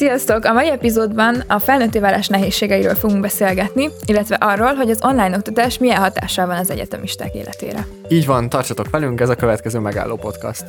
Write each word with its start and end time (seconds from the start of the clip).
Sziasztok! 0.00 0.44
A 0.44 0.52
mai 0.52 0.70
epizódban 0.70 1.42
a 1.46 1.58
felnőtté 1.58 1.98
válás 1.98 2.28
nehézségeiről 2.28 2.94
fogunk 2.94 3.20
beszélgetni, 3.20 3.90
illetve 4.04 4.34
arról, 4.34 4.74
hogy 4.74 4.90
az 4.90 4.98
online 5.02 5.36
oktatás 5.36 5.78
milyen 5.78 6.00
hatással 6.00 6.46
van 6.46 6.56
az 6.56 6.70
egyetemisták 6.70 7.34
életére. 7.34 7.86
Így 8.08 8.26
van, 8.26 8.48
tartsatok 8.48 8.90
velünk, 8.90 9.20
ez 9.20 9.28
a 9.28 9.34
következő 9.34 9.78
megálló 9.78 10.16
podcast. 10.16 10.64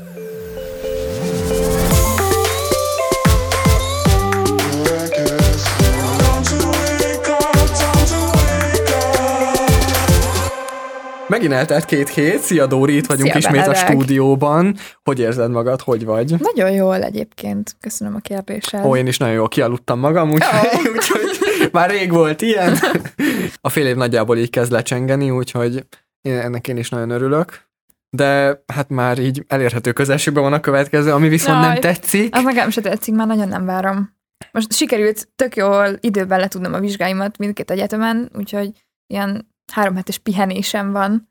Megint 11.31 11.53
eltelt 11.53 11.85
két 11.85 12.09
hét, 12.09 12.39
szia 12.39 12.65
Dóri, 12.65 12.95
itt 12.95 13.05
vagyunk 13.05 13.29
Szia, 13.29 13.37
ismét 13.37 13.67
a 13.67 13.73
stúdióban. 13.73 14.75
Hogy 15.03 15.19
érzed 15.19 15.51
magad, 15.51 15.81
hogy 15.81 16.05
vagy? 16.05 16.35
Nagyon 16.39 16.71
jól 16.71 17.03
egyébként, 17.03 17.75
köszönöm 17.79 18.15
a 18.15 18.19
kérdéssel. 18.19 18.85
Ó, 18.85 18.95
én 18.95 19.07
is 19.07 19.17
nagyon 19.17 19.33
jól 19.33 19.47
kialudtam 19.47 19.99
magam, 19.99 20.31
úgyhogy, 20.31 20.87
úgyhogy 20.95 21.69
már 21.71 21.89
rég 21.89 22.11
volt 22.11 22.41
ilyen. 22.41 22.77
A 23.61 23.69
fél 23.69 23.87
év 23.87 23.95
nagyjából 23.95 24.37
így 24.37 24.49
kezd 24.49 24.71
lecsengeni, 24.71 25.29
úgyhogy 25.29 25.85
én, 26.21 26.37
ennek 26.37 26.67
én 26.67 26.77
is 26.77 26.89
nagyon 26.89 27.09
örülök. 27.09 27.69
De 28.09 28.61
hát 28.73 28.89
már 28.89 29.19
így 29.19 29.43
elérhető 29.47 29.91
közelségben 29.91 30.43
van 30.43 30.53
a 30.53 30.59
következő, 30.59 31.11
ami 31.11 31.27
viszont 31.27 31.63
Jaj. 31.63 31.71
nem 31.71 31.81
tetszik. 31.81 32.35
Az 32.35 32.43
nekem 32.43 32.69
se 32.69 32.81
tetszik, 32.81 33.15
már 33.15 33.27
nagyon 33.27 33.47
nem 33.47 33.65
várom. 33.65 34.15
Most 34.51 34.73
sikerült 34.73 35.29
tök 35.35 35.55
jól 35.55 35.97
időben 35.99 36.39
letudnom 36.39 36.73
a 36.73 36.79
vizsgáimat 36.79 37.37
mindkét 37.37 37.71
egyetemen, 37.71 38.31
úgyhogy 38.37 38.71
ilyen 39.07 39.49
három 39.71 39.95
hetes 39.95 40.17
pihenésem 40.17 40.91
van. 40.91 41.30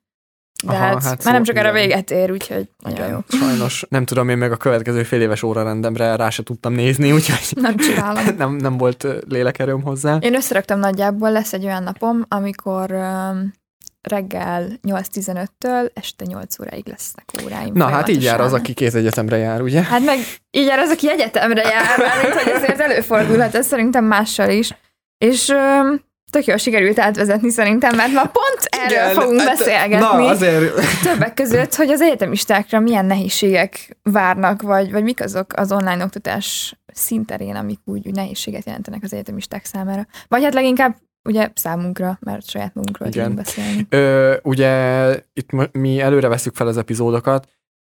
De 0.62 0.72
Aha, 0.72 0.78
hát, 0.84 0.92
hát 0.94 1.02
már 1.02 1.16
szó- 1.20 1.30
nem 1.30 1.44
sokára 1.44 1.68
igen. 1.70 1.80
véget 1.80 2.10
ér, 2.10 2.30
úgyhogy 2.30 2.68
nagyon 2.78 3.08
jó. 3.08 3.18
Sajnos 3.28 3.84
nem 3.88 4.04
tudom, 4.04 4.28
én 4.28 4.38
meg 4.38 4.52
a 4.52 4.56
következő 4.56 5.02
fél 5.02 5.20
éves 5.20 5.42
órarendemre 5.42 6.16
rá 6.16 6.30
se 6.30 6.42
tudtam 6.42 6.72
nézni, 6.72 7.12
úgyhogy 7.16 7.62
Nem 7.62 7.76
csinálom. 7.76 8.24
nem, 8.38 8.54
nem 8.56 8.76
volt 8.76 9.06
lélekerőm 9.28 9.82
hozzá. 9.82 10.16
Én 10.20 10.34
összeraktam 10.34 10.78
nagyjából, 10.78 11.32
lesz 11.32 11.52
egy 11.52 11.64
olyan 11.64 11.82
napom, 11.82 12.24
amikor 12.28 12.90
um, 12.92 13.52
reggel 14.00 14.68
8.15-től 14.88 15.90
este 15.94 16.24
8 16.24 16.60
óráig 16.60 16.88
lesznek 16.88 17.24
óráim. 17.44 17.74
Na 17.74 17.88
hát 17.88 18.08
így 18.08 18.22
jár 18.22 18.40
az, 18.40 18.52
aki 18.52 18.74
két 18.74 18.94
egyetemre 18.94 19.36
jár, 19.36 19.60
ugye? 19.62 19.82
Hát 19.82 20.04
meg 20.04 20.18
így 20.50 20.66
jár 20.66 20.78
az, 20.78 20.90
aki 20.90 21.10
egyetemre 21.10 21.62
jár, 21.62 21.98
mert 22.22 22.42
hogy 22.42 22.52
azért 22.52 22.80
előfordulhat, 22.80 23.54
ez 23.54 23.66
szerintem 23.66 24.04
mással 24.04 24.50
is. 24.50 24.76
És 25.18 25.48
öm, 25.48 26.00
tök 26.30 26.44
jól 26.44 26.56
sikerült 26.56 26.98
átvezetni 26.98 27.50
szerintem, 27.50 27.96
mert 27.96 28.12
ma 28.12 28.22
pont 28.22 28.64
erről 28.70 28.90
Igen, 28.90 29.14
fogunk 29.14 29.40
hát, 29.40 29.58
beszélgetni. 29.58 30.04
Na, 30.04 30.26
azért 30.26 30.74
Többek 31.02 31.34
között, 31.34 31.74
hogy 31.74 31.90
az 31.90 32.00
egyetemistákra 32.00 32.80
milyen 32.80 33.06
nehézségek 33.06 33.98
várnak, 34.02 34.62
vagy, 34.62 34.92
vagy 34.92 35.02
mik 35.02 35.22
azok 35.22 35.52
az 35.56 35.72
online 35.72 36.04
oktatás 36.04 36.78
szinterén, 36.92 37.54
amik 37.54 37.78
úgy, 37.84 38.06
úgy 38.06 38.14
nehézséget 38.14 38.64
jelentenek 38.64 39.02
az 39.02 39.12
egyetemisták 39.12 39.64
számára. 39.64 40.06
Vagy 40.28 40.42
hát 40.42 40.54
leginkább 40.54 40.96
ugye 41.24 41.50
számunkra, 41.54 42.18
mert 42.20 42.48
saját 42.48 42.74
magunkról 42.74 43.08
tudunk 43.08 43.34
beszélni. 43.34 43.86
Ö, 43.88 44.36
ugye 44.42 45.14
itt 45.32 45.72
mi 45.72 46.00
előre 46.00 46.28
veszük 46.28 46.54
fel 46.54 46.66
az 46.66 46.76
epizódokat, 46.76 47.48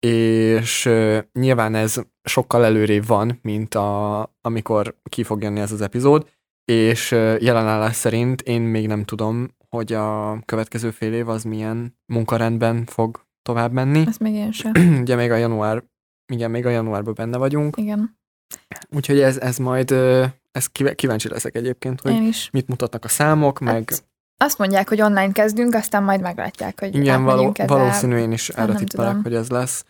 és 0.07 0.85
ö, 0.85 1.19
nyilván 1.33 1.75
ez 1.75 1.97
sokkal 2.23 2.65
előrébb 2.65 3.07
van, 3.07 3.39
mint 3.43 3.75
a, 3.75 4.21
amikor 4.41 4.95
ki 5.11 5.23
fog 5.23 5.43
jönni 5.43 5.61
ez 5.61 5.73
az 5.73 5.81
epizód, 5.81 6.27
és 6.69 7.11
jelenállás 7.41 7.97
szerint 7.97 8.41
én 8.41 8.61
még 8.61 8.87
nem 8.87 9.05
tudom, 9.05 9.49
hogy 9.69 9.93
a 9.93 10.39
következő 10.45 10.91
fél 10.91 11.13
év 11.13 11.29
az 11.29 11.43
milyen 11.45 11.99
munkarendben 12.07 12.85
fog 12.87 13.27
tovább 13.43 13.73
menni. 13.73 14.05
Ezt 14.07 14.21
még 14.21 14.35
én 14.35 14.53
sem. 14.53 14.73
Ugye 15.03 15.17
még 15.17 15.31
a 15.31 15.37
január, 15.37 15.85
igen, 16.33 16.51
még 16.51 16.67
a 16.67 16.71
januárban 16.71 17.15
benne 17.15 17.37
vagyunk, 17.37 17.77
Igen, 17.77 18.19
úgyhogy 18.89 19.21
ez, 19.21 19.39
ez 19.39 19.57
majd, 19.57 19.91
ez 20.51 20.67
kív- 20.67 20.95
kíváncsi 20.95 21.29
leszek 21.29 21.55
egyébként, 21.55 22.01
hogy 22.01 22.13
én 22.13 22.27
is. 22.27 22.51
mit 22.51 22.69
mutatnak 22.69 23.05
a 23.05 23.09
számok, 23.09 23.59
meg 23.59 23.91
Hát, 23.91 24.05
azt 24.41 24.59
mondják, 24.59 24.89
hogy 24.89 25.01
online 25.01 25.33
kezdünk, 25.33 25.75
aztán 25.75 26.03
majd 26.03 26.21
meglátják, 26.21 26.81
hogy 26.81 26.95
igen, 26.95 27.23
való, 27.23 27.31
átmegyünk-e, 27.31 27.65
de 27.65 27.73
valószínű 27.75 28.17
én 28.17 28.33
is 28.33 28.51
hát 28.51 28.69
erre 28.69 28.79
tippelek, 28.79 29.17
hogy 29.23 29.35
ez 29.35 29.49
lesz. 29.49 29.85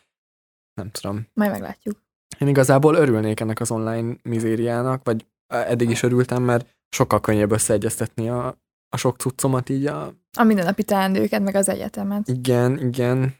Nem 0.74 0.90
tudom. 0.90 1.26
Majd 1.34 1.50
meglátjuk. 1.50 2.02
Én 2.38 2.48
igazából 2.48 2.94
örülnék 2.94 3.40
ennek 3.40 3.60
az 3.60 3.70
online 3.70 4.16
mizériának, 4.22 5.04
vagy 5.04 5.26
eddig 5.48 5.90
is 5.90 6.02
örültem, 6.02 6.42
mert 6.42 6.66
sokkal 6.88 7.20
könnyebb 7.20 7.52
összeegyeztetni 7.52 8.28
a, 8.28 8.46
a 8.88 8.96
sok 8.96 9.16
cuccomat 9.16 9.68
így 9.68 9.86
a... 9.86 10.14
A 10.38 10.42
mindennapi 10.42 10.82
teendőket, 10.82 11.42
meg 11.42 11.54
az 11.54 11.68
egyetemet. 11.68 12.28
Igen, 12.28 12.78
igen. 12.78 13.34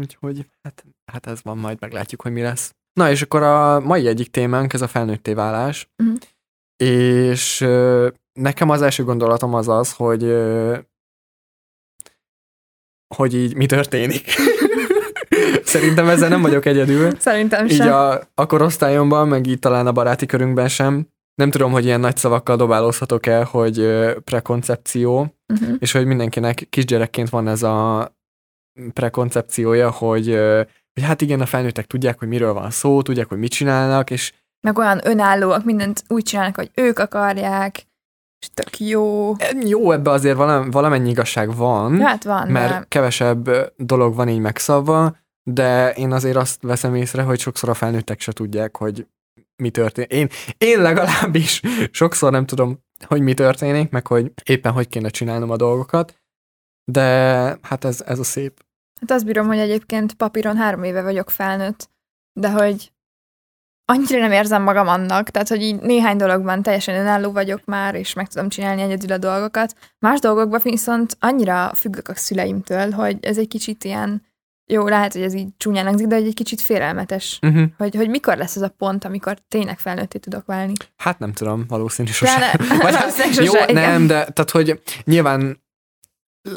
Úgyhogy 0.00 0.46
hát, 0.62 0.84
hát 1.12 1.26
ez 1.26 1.42
van, 1.42 1.58
majd 1.58 1.80
meglátjuk, 1.80 2.22
hogy 2.22 2.32
mi 2.32 2.42
lesz. 2.42 2.74
Na 2.92 3.10
és 3.10 3.22
akkor 3.22 3.42
a 3.42 3.80
mai 3.80 4.06
egyik 4.06 4.30
témánk, 4.30 4.72
ez 4.72 4.80
a 4.80 4.88
felnőtté 4.88 5.32
válás. 5.32 5.88
Mhm. 5.96 6.14
És 6.76 7.60
ö, 7.60 8.08
nekem 8.32 8.70
az 8.70 8.82
első 8.82 9.04
gondolatom 9.04 9.54
az 9.54 9.68
az, 9.68 9.92
hogy 9.92 10.22
ö, 10.22 10.78
hogy 13.14 13.34
így 13.34 13.54
mi 13.54 13.66
történik. 13.66 14.24
Szerintem 15.64 16.08
ezzel 16.08 16.28
nem 16.28 16.42
vagyok 16.42 16.64
egyedül. 16.66 17.10
Szerintem 17.18 17.66
Így 17.66 17.74
sem. 17.74 17.92
a, 17.92 18.20
a 18.34 18.46
korosztályomban, 18.46 19.28
meg 19.28 19.46
így 19.46 19.58
talán 19.58 19.86
a 19.86 19.92
baráti 19.92 20.26
körünkben 20.26 20.68
sem. 20.68 21.08
Nem 21.34 21.50
tudom, 21.50 21.72
hogy 21.72 21.84
ilyen 21.84 22.00
nagy 22.00 22.16
szavakkal 22.16 22.56
dobálózhatok 22.56 23.26
el, 23.26 23.44
hogy 23.44 23.88
prekoncepció, 24.24 25.34
Uh-huh. 25.50 25.76
és 25.78 25.92
hogy 25.92 26.06
mindenkinek 26.06 26.66
kisgyerekként 26.70 27.28
van 27.28 27.48
ez 27.48 27.62
a 27.62 28.08
prekoncepciója, 28.92 29.90
hogy, 29.90 30.26
hogy 30.92 31.02
hát 31.02 31.20
igen, 31.20 31.40
a 31.40 31.46
felnőttek 31.46 31.86
tudják, 31.86 32.18
hogy 32.18 32.28
miről 32.28 32.52
van 32.52 32.70
szó, 32.70 33.02
tudják, 33.02 33.28
hogy 33.28 33.38
mit 33.38 33.50
csinálnak, 33.50 34.10
és 34.10 34.32
Meg 34.60 34.78
olyan 34.78 35.00
önállóak, 35.04 35.64
mindent 35.64 36.02
úgy 36.08 36.22
csinálnak, 36.22 36.56
hogy 36.56 36.70
ők 36.74 36.98
akarják, 36.98 37.86
és 38.40 38.48
tök 38.54 38.78
jó. 38.78 39.32
jó, 39.64 39.92
ebbe 39.92 40.10
azért 40.10 40.36
valam, 40.36 40.70
valamennyi 40.70 41.10
igazság 41.10 41.56
van, 41.56 42.00
hát 42.00 42.24
van, 42.24 42.48
mert 42.48 42.78
de 42.78 42.84
kevesebb 42.88 43.50
dolog 43.76 44.14
van 44.14 44.28
így 44.28 44.40
megszabva, 44.40 45.16
de 45.50 45.92
én 45.92 46.12
azért 46.12 46.36
azt 46.36 46.62
veszem 46.62 46.94
észre, 46.94 47.22
hogy 47.22 47.38
sokszor 47.38 47.68
a 47.68 47.74
felnőttek 47.74 48.20
se 48.20 48.32
tudják, 48.32 48.76
hogy 48.76 49.06
mi 49.60 49.70
történik. 49.70 50.12
Én, 50.12 50.28
én 50.58 50.82
legalábbis 50.82 51.60
sokszor 51.90 52.30
nem 52.30 52.46
tudom, 52.46 52.78
hogy 53.06 53.20
mi 53.20 53.34
történik, 53.34 53.90
meg 53.90 54.06
hogy 54.06 54.32
éppen 54.44 54.72
hogy 54.72 54.88
kéne 54.88 55.08
csinálnom 55.08 55.50
a 55.50 55.56
dolgokat, 55.56 56.20
de 56.84 57.02
hát 57.62 57.84
ez, 57.84 58.00
ez 58.06 58.18
a 58.18 58.24
szép. 58.24 58.64
hát 59.00 59.10
azt 59.10 59.24
bírom, 59.24 59.46
hogy 59.46 59.58
egyébként 59.58 60.14
papíron 60.14 60.56
három 60.56 60.82
éve 60.82 61.02
vagyok 61.02 61.30
felnőtt, 61.30 61.90
de 62.32 62.50
hogy 62.50 62.92
annyira 63.84 64.18
nem 64.18 64.32
érzem 64.32 64.62
magam 64.62 64.88
annak, 64.88 65.30
tehát 65.30 65.48
hogy 65.48 65.62
így 65.62 65.80
néhány 65.80 66.16
dologban 66.16 66.62
teljesen 66.62 66.94
önálló 66.94 67.32
vagyok 67.32 67.64
már, 67.64 67.94
és 67.94 68.12
meg 68.12 68.28
tudom 68.28 68.48
csinálni 68.48 68.82
egyedül 68.82 69.12
a 69.12 69.18
dolgokat. 69.18 69.74
Más 69.98 70.20
dolgokban 70.20 70.60
viszont 70.62 71.16
annyira 71.20 71.74
függök 71.74 72.08
a 72.08 72.14
szüleimtől, 72.14 72.90
hogy 72.90 73.18
ez 73.20 73.38
egy 73.38 73.48
kicsit 73.48 73.84
ilyen, 73.84 74.22
jó, 74.70 74.88
lehet, 74.88 75.12
hogy 75.12 75.22
ez 75.22 75.34
így 75.34 75.48
csúnyán 75.56 75.84
hangzik, 75.86 76.06
de 76.06 76.14
hogy 76.14 76.26
egy 76.26 76.34
kicsit 76.34 76.60
félelmetes, 76.60 77.38
Uh-huh. 77.42 77.62
hogy, 77.78 77.94
hogy 77.94 78.08
mikor 78.08 78.36
lesz 78.36 78.56
az 78.56 78.62
a 78.62 78.68
pont, 78.78 79.04
amikor 79.04 79.38
tényleg 79.48 79.78
felnőtté 79.78 80.18
tudok 80.18 80.46
válni. 80.46 80.72
Hát 80.96 81.18
nem 81.18 81.32
tudom, 81.32 81.64
valószínű 81.68 82.10
sosem. 82.10 82.40
ne, 82.40 82.76
Vagy 82.76 82.94
hát, 82.94 83.00
valószínűleg 83.00 83.44
jó, 83.44 83.52
sose, 83.52 83.72
nem, 83.72 84.06
de 84.06 84.14
tehát, 84.24 84.50
hogy 84.50 84.80
nyilván 85.04 85.62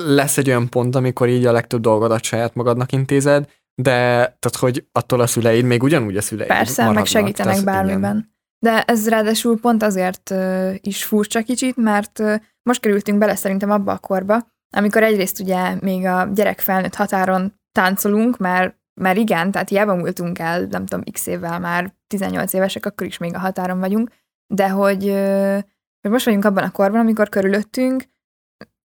lesz 0.06 0.38
egy 0.38 0.48
olyan 0.50 0.70
pont, 0.70 0.96
amikor 0.96 1.28
így 1.30 1.46
a 1.46 1.52
legtöbb 1.52 1.82
dolgodat 1.82 2.24
saját 2.24 2.56
magadnak 2.56 2.92
intézed, 2.92 3.46
de 3.76 3.92
tehát, 4.16 4.56
hogy 4.60 4.86
attól 4.92 5.20
a 5.20 5.28
szüleid 5.28 5.66
még 5.66 5.84
ugyanúgy 5.84 6.18
a 6.18 6.22
szüleid 6.22 6.48
Persze, 6.50 6.92
meg 6.92 7.06
segítenek 7.06 7.52
Tehát, 7.52 7.66
bármiben. 7.66 7.98
igen. 8.18 8.32
De 8.60 8.82
ez 8.82 9.10
ráadásul 9.10 9.60
pont 9.60 9.84
azért 9.84 10.30
uh, 10.30 10.76
is 10.82 11.04
furcsa 11.04 11.42
kicsit, 11.42 11.78
mert 11.78 12.20
uh, 12.20 12.36
most 12.64 12.80
kerültünk 12.80 13.18
bele 13.18 13.36
szerintem 13.36 13.72
abba 13.72 13.92
a 13.92 13.98
korba, 13.98 14.48
amikor 14.76 15.04
egyrészt 15.04 15.40
ugye 15.40 15.76
még 15.80 16.06
a 16.06 16.30
gyerek-felnőtt 16.34 16.96
határon 16.96 17.54
táncolunk, 17.74 18.38
mert, 18.38 18.76
mert 19.02 19.18
igen, 19.18 19.52
tehát 19.52 19.70
hiába 19.70 19.96
múltunk 19.96 20.40
el, 20.40 20.62
nem 20.62 20.86
tudom, 20.86 21.04
x 21.12 21.28
évvel 21.28 21.60
már 21.60 21.94
18 22.08 22.54
évesek, 22.54 22.86
akkor 22.86 23.08
is 23.08 23.18
még 23.18 23.36
a 23.36 23.40
határon 23.40 23.80
vagyunk, 23.80 24.10
de 24.54 24.70
hogy, 24.70 25.04
hogy 26.02 26.12
most 26.12 26.26
vagyunk 26.26 26.46
abban 26.46 26.64
a 26.64 26.72
korban, 26.72 27.00
amikor 27.00 27.30
körülöttünk 27.30 28.04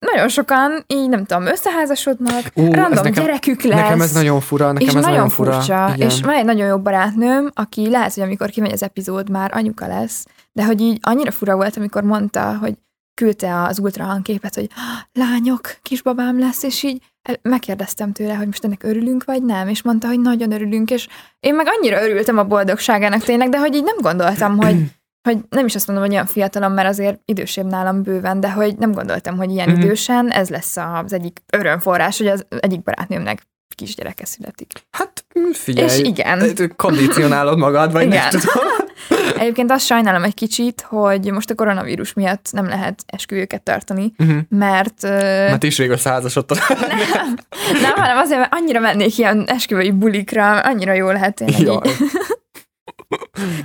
nagyon 0.06 0.28
sokan 0.28 0.84
így, 0.86 1.08
nem 1.08 1.24
tudom, 1.24 1.46
összeházasodnak, 1.46 2.42
Ú, 2.54 2.62
random 2.72 3.04
nekem, 3.04 3.12
gyerekük 3.24 3.62
lesz. 3.62 3.80
nekem 3.80 4.00
ez 4.00 4.12
nagyon 4.12 4.40
fura, 4.40 4.72
nekem 4.72 4.88
és 4.88 4.94
ez 4.94 5.04
nagyon 5.04 5.28
fura. 5.28 5.52
furcsa, 5.52 5.92
Igen. 5.94 6.08
és 6.08 6.20
van 6.20 6.34
egy 6.34 6.44
nagyon 6.44 6.66
jó 6.66 6.78
barátnőm, 6.78 7.50
aki 7.54 7.90
lehet, 7.90 8.14
hogy 8.14 8.22
amikor 8.22 8.50
kimegy 8.50 8.72
az 8.72 8.82
epizód, 8.82 9.30
már 9.30 9.50
anyuka 9.54 9.86
lesz, 9.86 10.26
de 10.52 10.64
hogy 10.64 10.80
így 10.80 10.98
annyira 11.02 11.30
fura 11.30 11.56
volt, 11.56 11.76
amikor 11.76 12.02
mondta, 12.02 12.56
hogy 12.58 12.74
küldte 13.14 13.62
az 13.62 13.78
ultrahangképet, 13.78 14.54
hogy 14.54 14.68
"Ah, 14.74 15.02
lányok, 15.22 15.76
kisbabám 15.82 16.38
lesz, 16.38 16.62
és 16.62 16.82
így 16.82 17.02
megkérdeztem 17.42 18.12
tőle, 18.12 18.34
hogy 18.34 18.46
most 18.46 18.64
ennek 18.64 18.82
örülünk, 18.82 19.24
vagy 19.24 19.42
nem, 19.44 19.68
és 19.68 19.82
mondta, 19.82 20.06
hogy 20.06 20.20
nagyon 20.20 20.52
örülünk, 20.52 20.90
és 20.90 21.08
én 21.40 21.54
meg 21.54 21.66
annyira 21.68 22.02
örültem 22.02 22.38
a 22.38 22.44
boldogságának 22.44 23.22
tényleg, 23.22 23.48
de 23.48 23.58
hogy 23.58 23.74
így 23.74 23.84
nem 23.84 23.96
gondoltam, 24.00 24.56
hogy, 24.56 24.76
hogy 25.28 25.38
nem 25.48 25.66
is 25.66 25.74
azt 25.74 25.86
mondom, 25.86 26.04
hogy 26.04 26.14
olyan 26.14 26.26
fiatalom, 26.26 26.72
mert 26.72 26.88
azért 26.88 27.20
idősebb 27.24 27.66
nálam 27.66 28.02
bőven, 28.02 28.40
de 28.40 28.50
hogy 28.50 28.76
nem 28.76 28.92
gondoltam, 28.92 29.36
hogy 29.36 29.50
ilyen 29.50 29.68
Mhm. 29.70 29.80
idősen 29.80 30.30
ez 30.30 30.48
lesz 30.48 30.76
az 30.76 31.12
egyik 31.12 31.42
örömforrás, 31.52 32.18
hogy 32.18 32.26
az 32.26 32.46
egyik 32.60 32.82
barátnőmnek 32.82 33.46
kisgyereke 33.74 34.24
születik. 34.24 34.72
Hát 34.90 35.24
figyelj, 35.52 35.86
És 35.88 35.98
igen. 35.98 36.56
kondicionálod 36.76 37.58
magad, 37.58 37.92
vagy 37.92 38.06
Igen. 38.06 38.18
nem 38.30 38.40
tudom. 38.40 38.66
Egyébként 39.38 39.70
azt 39.70 39.84
sajnálom 39.86 40.22
egy 40.24 40.34
kicsit, 40.34 40.80
hogy 40.88 41.30
most 41.32 41.50
a 41.50 41.54
koronavírus 41.54 42.12
miatt 42.12 42.48
nem 42.52 42.66
lehet 42.68 43.02
esküvőket 43.06 43.62
tartani, 43.62 44.12
Uh-huh. 44.18 44.36
mert... 44.48 45.04
ö, 45.04 45.08
Mert 45.48 45.62
is 45.62 45.78
rég 45.78 45.90
összeházasodtad. 45.90 46.58
nem, 46.68 47.38
nem, 47.82 47.92
hanem 47.94 48.16
azért, 48.18 48.38
mert 48.40 48.54
annyira 48.54 48.80
mennék 48.80 49.18
ilyen 49.18 49.44
esküvői 49.46 49.90
bulikra, 49.90 50.60
annyira 50.60 50.92
jó 50.92 51.10
lehet 51.10 51.34
tényleg. 51.34 51.78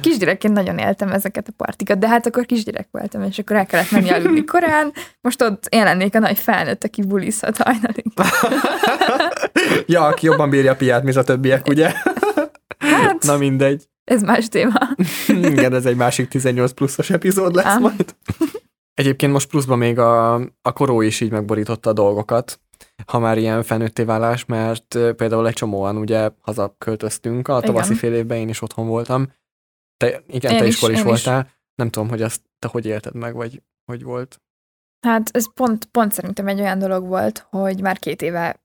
Kisgyerekként 0.02 0.54
nagyon 0.54 0.78
éltem 0.78 1.10
ezeket 1.12 1.48
a 1.48 1.54
partikat, 1.58 2.00
de 2.00 2.08
hát 2.08 2.26
akkor 2.26 2.46
kisgyerek 2.46 2.88
voltam, 2.92 3.24
és 3.24 3.40
akkor 3.40 3.56
el 3.56 3.66
kellett 3.66 3.92
menni 3.92 4.10
aludni 4.10 4.44
korán, 4.46 4.94
most 5.22 5.42
ott 5.42 5.66
én 5.70 5.84
lennék 5.84 6.16
a 6.16 6.20
nagy 6.20 6.38
felnőtt, 6.40 6.84
aki 6.84 7.02
bulizhat 7.02 7.58
hajnalig. 7.58 8.06
ja, 9.86 10.06
aki 10.06 10.26
jobban 10.26 10.50
bírja 10.50 10.72
a 10.72 10.76
piát, 10.76 11.04
mint 11.04 11.16
a 11.16 11.24
többiek, 11.24 11.68
ugye? 11.68 11.92
Hát, 12.80 13.24
Na 13.24 13.38
mindegy. 13.38 13.84
Ez 14.04 14.22
más 14.22 14.48
téma. 14.48 14.80
Igen, 15.52 15.74
ez 15.74 15.86
egy 15.86 15.96
másik 15.96 16.28
18 16.28 16.72
pluszos 16.72 17.10
epizód 17.10 17.56
lesz 17.56 17.66
Ám. 17.66 17.82
majd. 17.82 18.16
Egyébként 18.94 19.32
most 19.32 19.50
pluszban 19.50 19.78
még 19.78 20.00
a, 20.00 20.34
a 20.62 20.74
koró 20.74 21.02
is 21.02 21.22
így 21.22 21.32
megborította 21.32 21.90
a 21.90 21.94
dolgokat, 21.94 22.60
ha 23.06 23.20
már 23.20 23.38
ilyen 23.38 23.64
felnőtté 23.64 24.04
válás, 24.04 24.46
mert 24.46 24.98
például 25.16 25.48
egy 25.48 25.54
csomóan 25.54 25.98
ugye 25.98 26.30
hazaköltöztünk, 26.42 27.48
a 27.48 27.60
tavaszi 27.60 27.94
fél 27.94 28.14
évben 28.14 28.38
én 28.38 28.50
is 28.50 28.62
otthon 28.62 28.88
voltam. 28.88 29.32
Te, 29.98 30.24
igen, 30.28 30.52
Én 30.52 30.58
te 30.58 30.66
is, 30.66 30.74
is, 30.74 30.80
kor 30.80 30.92
is 30.92 30.98
én 30.98 31.04
is. 31.04 31.10
voltál. 31.10 31.52
Nem 31.76 31.90
tudom, 31.90 32.10
hogy 32.10 32.22
azt 32.22 32.42
te 32.60 32.68
hogy 32.68 32.86
élted 32.86 33.16
meg, 33.16 33.36
vagy 33.36 33.62
hogy 33.86 34.04
volt. 34.04 34.42
Hát 35.08 35.30
ez 35.34 35.54
pont, 35.54 35.86
pont 35.86 36.12
szerintem 36.12 36.48
egy 36.48 36.60
olyan 36.60 36.80
dolog 36.80 37.08
volt, 37.08 37.48
hogy 37.50 37.82
már 37.82 38.00
két 38.00 38.22
éve, 38.22 38.63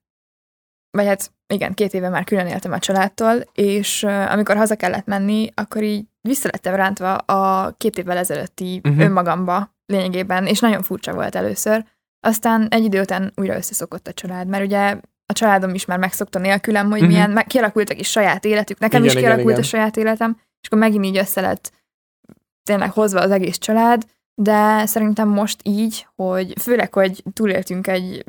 vagy 0.91 1.05
hát 1.05 1.31
igen, 1.53 1.73
két 1.73 1.93
éve 1.93 2.09
már 2.09 2.23
külön 2.23 2.47
éltem 2.47 2.71
a 2.71 2.79
családtól, 2.79 3.43
és 3.53 4.03
uh, 4.03 4.31
amikor 4.31 4.55
haza 4.55 4.75
kellett 4.75 5.05
menni, 5.05 5.49
akkor 5.53 5.83
így 5.83 6.05
vissza 6.21 6.49
lettem 6.51 6.75
rántva 6.75 7.15
a 7.15 7.71
két 7.77 7.97
évvel 7.97 8.17
ezelőtti 8.17 8.81
uh-huh. 8.83 9.03
önmagamba 9.03 9.75
lényegében, 9.85 10.45
és 10.45 10.59
nagyon 10.59 10.83
furcsa 10.83 11.13
volt 11.13 11.35
először. 11.35 11.85
Aztán 12.19 12.67
egy 12.69 12.83
idő 12.83 13.01
után 13.01 13.31
újra 13.35 13.55
összeszokott 13.55 14.07
a 14.07 14.13
család, 14.13 14.47
mert 14.47 14.65
ugye 14.65 14.97
a 15.25 15.33
családom 15.33 15.73
is 15.73 15.85
már 15.85 15.97
megszokta 15.97 16.39
nélkülem, 16.39 16.89
hogy 16.89 16.99
uh-huh. 16.99 17.13
milyen, 17.13 17.29
meg, 17.29 17.45
kialakultak 17.45 17.99
is 17.99 18.09
saját 18.09 18.45
életük, 18.45 18.79
nekem 18.79 19.03
Igen, 19.03 19.13
is 19.13 19.19
igen, 19.19 19.23
kialakult 19.23 19.57
igen. 19.57 19.65
a 19.65 19.67
saját 19.67 19.97
életem, 19.97 20.37
és 20.61 20.67
akkor 20.67 20.79
megint 20.79 21.05
így 21.05 21.17
össze 21.17 21.41
lett 21.41 21.71
tényleg 22.63 22.91
hozva 22.91 23.19
az 23.19 23.31
egész 23.31 23.57
család, 23.57 24.05
de 24.33 24.85
szerintem 24.85 25.27
most 25.27 25.59
így, 25.63 26.07
hogy 26.15 26.53
főleg, 26.61 26.93
hogy 26.93 27.23
túléltünk 27.33 27.87
egy 27.87 28.23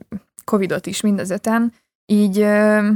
Covidot 0.44 0.86
is 0.86 1.00
mind 1.00 1.20
az 1.20 1.30
öten, 1.30 1.72
így 2.10 2.38
ö, 2.38 2.90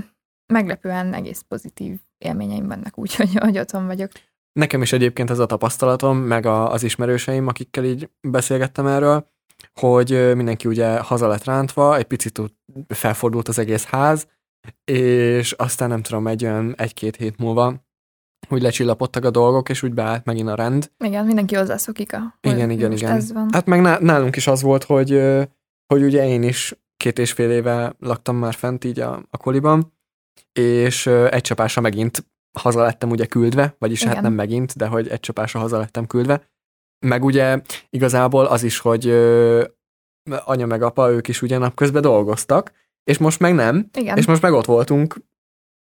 meglepően 0.52 1.14
egész 1.14 1.44
pozitív 1.48 1.98
élményeim 2.18 2.66
vannak 2.66 2.98
úgy, 2.98 3.14
hogy, 3.40 3.58
otthon 3.58 3.86
vagyok. 3.86 4.10
Nekem 4.52 4.82
is 4.82 4.92
egyébként 4.92 5.30
ez 5.30 5.38
a 5.38 5.46
tapasztalatom, 5.46 6.18
meg 6.18 6.46
a, 6.46 6.70
az 6.70 6.82
ismerőseim, 6.82 7.46
akikkel 7.46 7.84
így 7.84 8.10
beszélgettem 8.20 8.86
erről, 8.86 9.32
hogy 9.80 10.34
mindenki 10.34 10.68
ugye 10.68 10.98
haza 10.98 11.26
lett 11.26 11.44
rántva, 11.44 11.96
egy 11.96 12.04
picit 12.04 12.40
felfordult 12.86 13.48
az 13.48 13.58
egész 13.58 13.84
ház, 13.84 14.28
és 14.84 15.52
aztán 15.52 15.88
nem 15.88 16.02
tudom, 16.02 16.26
egy 16.26 16.44
olyan 16.44 16.74
egy-két 16.76 17.16
hét 17.16 17.38
múlva 17.38 17.84
úgy 18.48 18.62
lecsillapodtak 18.62 19.24
a 19.24 19.30
dolgok, 19.30 19.68
és 19.68 19.82
úgy 19.82 19.94
beállt 19.94 20.24
megint 20.24 20.48
a 20.48 20.54
rend. 20.54 20.90
Igen, 21.04 21.26
mindenki 21.26 21.54
hozzászokik 21.54 22.12
a 22.12 22.38
Igen, 22.40 22.70
igen, 22.70 22.92
igen. 22.92 23.12
ez 23.12 23.32
van. 23.32 23.48
Hát 23.52 23.66
meg 23.66 23.80
ná- 23.80 24.00
nálunk 24.00 24.36
is 24.36 24.46
az 24.46 24.62
volt, 24.62 24.84
hogy, 24.84 25.10
hogy 25.86 26.02
ugye 26.02 26.26
én 26.26 26.42
is 26.42 26.74
két 27.04 27.18
és 27.18 27.32
fél 27.32 27.50
éve 27.50 27.94
laktam 27.98 28.36
már 28.36 28.54
fent 28.54 28.84
így 28.84 29.00
a, 29.00 29.22
a 29.30 29.36
koliban, 29.36 29.92
és 30.52 31.06
egy 31.06 31.40
csapásra 31.40 31.82
megint 31.82 32.26
haza 32.58 32.82
lettem 32.82 33.10
ugye 33.10 33.26
küldve, 33.26 33.74
vagyis 33.78 34.02
hát 34.02 34.12
Igen. 34.12 34.22
nem 34.22 34.32
megint, 34.32 34.76
de 34.76 34.86
hogy 34.86 35.08
egy 35.08 35.20
csapásra 35.20 35.60
haza 35.60 35.78
lettem 35.78 36.06
küldve. 36.06 36.48
Meg 37.06 37.24
ugye 37.24 37.60
igazából 37.90 38.46
az 38.46 38.62
is, 38.62 38.78
hogy 38.78 39.06
ö, 39.06 39.64
anya 40.44 40.66
meg 40.66 40.82
apa, 40.82 41.10
ők 41.10 41.28
is 41.28 41.42
ugye 41.42 41.58
napközben 41.58 42.02
dolgoztak, 42.02 42.72
és 43.04 43.18
most 43.18 43.40
meg 43.40 43.54
nem, 43.54 43.88
Igen, 43.92 44.16
és 44.16 44.26
most 44.26 44.42
meg 44.42 44.52
ott 44.52 44.64
voltunk, 44.64 45.16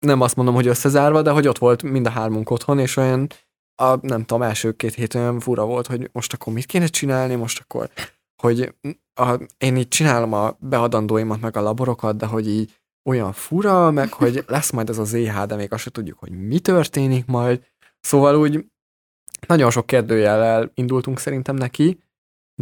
nem 0.07 0.21
azt 0.21 0.37
mondom, 0.37 0.55
hogy 0.55 0.67
összezárva, 0.67 1.23
de 1.23 1.31
hogy 1.31 1.49
ott 1.49 1.59
volt 1.59 1.83
mind 1.83 2.07
a 2.07 2.11
hármunk 2.11 2.51
otthon, 2.51 2.79
és 2.79 2.97
olyan, 2.97 3.27
a, 3.83 4.07
nem 4.07 4.25
tudom, 4.25 4.43
első 4.43 4.73
két 4.73 4.95
hét 4.95 5.15
olyan 5.15 5.41
fura 5.41 5.65
volt, 5.65 5.87
hogy 5.87 6.11
most 6.13 6.33
akkor 6.33 6.53
mit 6.53 6.67
kéne 6.67 6.87
csinálni, 6.87 7.35
most 7.35 7.61
akkor, 7.61 7.91
hogy 8.43 8.75
a, 9.15 9.39
én 9.59 9.77
így 9.77 9.89
csinálom 9.89 10.33
a 10.33 10.57
beadandóimat, 10.59 11.41
meg 11.41 11.57
a 11.57 11.61
laborokat, 11.61 12.17
de 12.17 12.27
hogy 12.27 12.49
így 12.49 12.81
olyan 13.09 13.33
fura, 13.33 13.91
meg 13.91 14.13
hogy 14.23 14.45
lesz 14.47 14.71
majd 14.71 14.89
ez 14.89 14.99
az 14.99 15.15
EH, 15.15 15.45
de 15.47 15.55
még 15.57 15.73
azt 15.73 15.83
se 15.83 15.91
tudjuk, 15.91 16.19
hogy 16.19 16.31
mi 16.47 16.59
történik 16.59 17.27
majd. 17.27 17.63
Szóval 18.01 18.37
úgy 18.37 18.65
nagyon 19.47 19.71
sok 19.71 19.87
kérdőjellel 19.87 20.71
indultunk 20.75 21.19
szerintem 21.19 21.55
neki, 21.55 22.01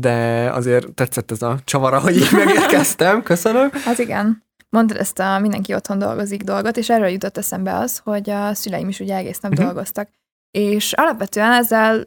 de 0.01 0.49
azért 0.53 0.95
tetszett 0.95 1.31
ez 1.31 1.43
a 1.43 1.59
csavara, 1.65 2.01
hogy 2.01 2.17
így 2.17 2.33
megérkeztem. 2.33 3.23
Köszönöm. 3.33 3.71
hát 3.71 3.99
igen. 3.99 4.43
Mondtad 4.69 4.97
ezt 4.97 5.19
a 5.19 5.39
mindenki 5.39 5.75
otthon 5.75 5.99
dolgozik 5.99 6.43
dolgot, 6.43 6.77
és 6.77 6.91
erről 6.91 7.09
jutott 7.09 7.37
eszembe 7.37 7.75
az, 7.75 7.99
hogy 7.99 8.31
a 8.31 8.55
szüleim 8.55 8.89
is 8.89 9.01
ugye 9.01 9.17
egész 9.17 9.41
nap 9.41 9.53
Mhm. 9.53 9.63
dolgoztak. 9.63 10.09
És 10.51 10.93
alapvetően 10.93 11.53
ezzel 11.53 12.05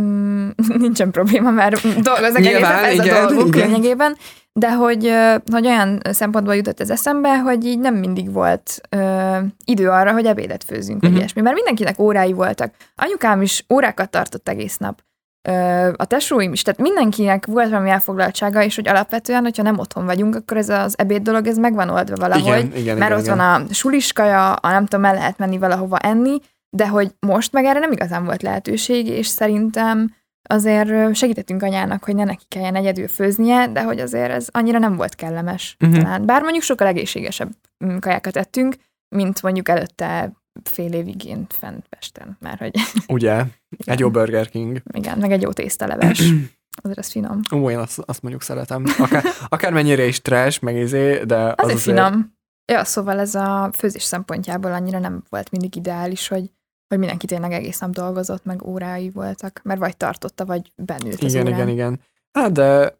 mm, 0.00 0.48
nincsen 0.78 1.10
probléma, 1.10 1.50
mert 1.50 1.82
dolgoznak 2.02 2.36
egész 2.36 2.50
Nyilván, 2.52 2.84
ez 2.84 2.98
a 2.98 3.26
dolguk 3.26 3.56
igen. 3.56 3.66
lényegében, 3.68 4.16
de 4.52 4.72
hogy, 4.72 5.12
hogy 5.52 5.66
olyan 5.66 6.00
szempontból 6.10 6.56
jutott 6.56 6.80
ez 6.80 6.90
eszembe, 6.90 7.38
hogy 7.38 7.64
így 7.64 7.78
nem 7.78 7.94
mindig 7.94 8.32
volt 8.32 8.80
ö, 8.88 9.36
idő 9.64 9.88
arra, 9.88 10.12
hogy 10.12 10.26
ebédet 10.26 10.64
főzzünk, 10.64 11.00
vagy 11.00 11.10
Mhm. 11.10 11.18
ilyesmi, 11.18 11.40
mert 11.40 11.54
mindenkinek 11.54 11.98
órái 11.98 12.32
voltak. 12.32 12.74
Anyukám 12.96 13.42
is 13.42 13.64
órákat 13.74 14.10
tartott 14.10 14.48
egész 14.48 14.76
nap. 14.76 15.00
Ö, 15.48 15.52
a 15.96 16.04
tesóim 16.04 16.52
is, 16.52 16.62
tehát 16.62 16.80
mindenkinek 16.80 17.46
volt 17.46 17.68
valami 17.70 17.90
elfoglaltsága, 17.90 18.62
és 18.62 18.74
hogy 18.74 18.88
alapvetően, 18.88 19.42
hogyha 19.42 19.62
nem 19.62 19.78
otthon 19.78 20.04
vagyunk, 20.04 20.34
akkor 20.34 20.56
ez 20.56 20.68
az 20.68 20.94
ebéd 20.98 21.22
dolog, 21.22 21.46
ez 21.46 21.56
megvan 21.58 21.88
oldva 21.90 22.16
valahogy, 22.16 22.58
igen, 22.64 22.76
igen, 22.76 22.96
mert 22.96 23.10
igen, 23.10 23.18
ott 23.18 23.24
igen. 23.24 23.36
van 23.36 23.62
a 23.70 23.74
suliskaja, 23.74 24.52
a 24.52 24.70
nem 24.70 24.86
tudom, 24.86 25.04
el 25.04 25.14
lehet 25.14 25.38
menni 25.38 25.58
valahova 25.58 25.98
enni, 25.98 26.38
de 26.70 26.88
hogy 26.88 27.14
most 27.20 27.52
meg 27.52 27.64
erre 27.64 27.78
nem 27.78 27.92
igazán 27.92 28.24
volt 28.24 28.42
lehetőség, 28.42 29.06
és 29.06 29.26
szerintem 29.26 30.14
azért 30.42 31.14
segítettünk 31.14 31.62
anyának, 31.62 32.04
hogy 32.04 32.14
ne 32.14 32.24
neki 32.24 32.44
kelljen 32.48 32.74
egyedül 32.74 33.08
főznie, 33.08 33.68
de 33.68 33.82
hogy 33.82 34.00
azért 34.00 34.30
ez 34.30 34.48
annyira 34.50 34.78
nem 34.78 34.96
volt 34.96 35.14
kellemes 35.14 35.76
uh-huh. 35.80 36.02
talán. 36.02 36.26
Bár 36.26 36.42
mondjuk 36.42 36.62
sokkal 36.62 36.86
egészségesebb 36.86 37.50
mm, 37.84 37.96
kajákat 37.96 38.36
ettünk, 38.36 38.76
mint 39.16 39.42
mondjuk 39.42 39.68
előtte 39.68 40.32
fél 40.62 40.92
évig 40.92 41.24
én 41.24 41.46
fent 41.48 41.86
Pesten, 41.88 42.36
mert 42.40 42.58
hogy 42.58 42.70
Ugye, 43.06 43.32
igen, 43.32 43.50
egy 43.84 43.98
jó 43.98 44.10
Burger 44.10 44.48
King. 44.48 44.82
igen, 44.92 45.18
meg 45.18 45.32
egy 45.32 45.42
jó 45.42 45.52
tésztaleves. 45.52 46.22
Azért 46.82 46.98
az 46.98 47.10
finom. 47.10 47.40
Ó, 47.54 47.70
én 47.70 47.78
azt, 47.78 47.98
azt 47.98 48.22
mondjuk 48.22 48.42
szeretem. 48.42 48.84
Akár, 48.98 49.24
akármennyire 49.48 50.06
is 50.06 50.22
trash, 50.22 50.62
meg 50.62 50.76
izé, 50.76 51.24
de 51.24 51.36
az 51.36 51.54
Azért 51.56 51.78
azért... 51.78 51.80
finom. 51.80 52.38
Ja, 52.72 52.84
szóval 52.84 53.18
ez 53.18 53.34
a 53.34 53.70
főzés 53.76 54.02
szempontjából 54.02 54.72
annyira 54.72 54.98
nem 54.98 55.22
volt 55.28 55.50
mindig 55.50 55.76
ideális, 55.76 56.28
hogy, 56.28 56.50
hogy 56.90 56.98
mindenki 56.98 57.26
tényleg 57.26 57.52
egész 57.52 57.78
nap 57.78 57.90
dolgozott, 57.90 58.44
meg 58.44 58.66
órái 58.66 59.10
voltak, 59.10 59.60
mert 59.64 59.80
vagy 59.80 59.96
tartotta, 59.96 60.44
vagy 60.44 60.72
bennült 60.76 61.22
az 61.22 61.32
Igen, 61.34 61.46
órán. 61.46 61.58
igen, 61.58 61.68
igen. 61.68 62.00
Hát, 62.32 62.52
de 62.52 62.98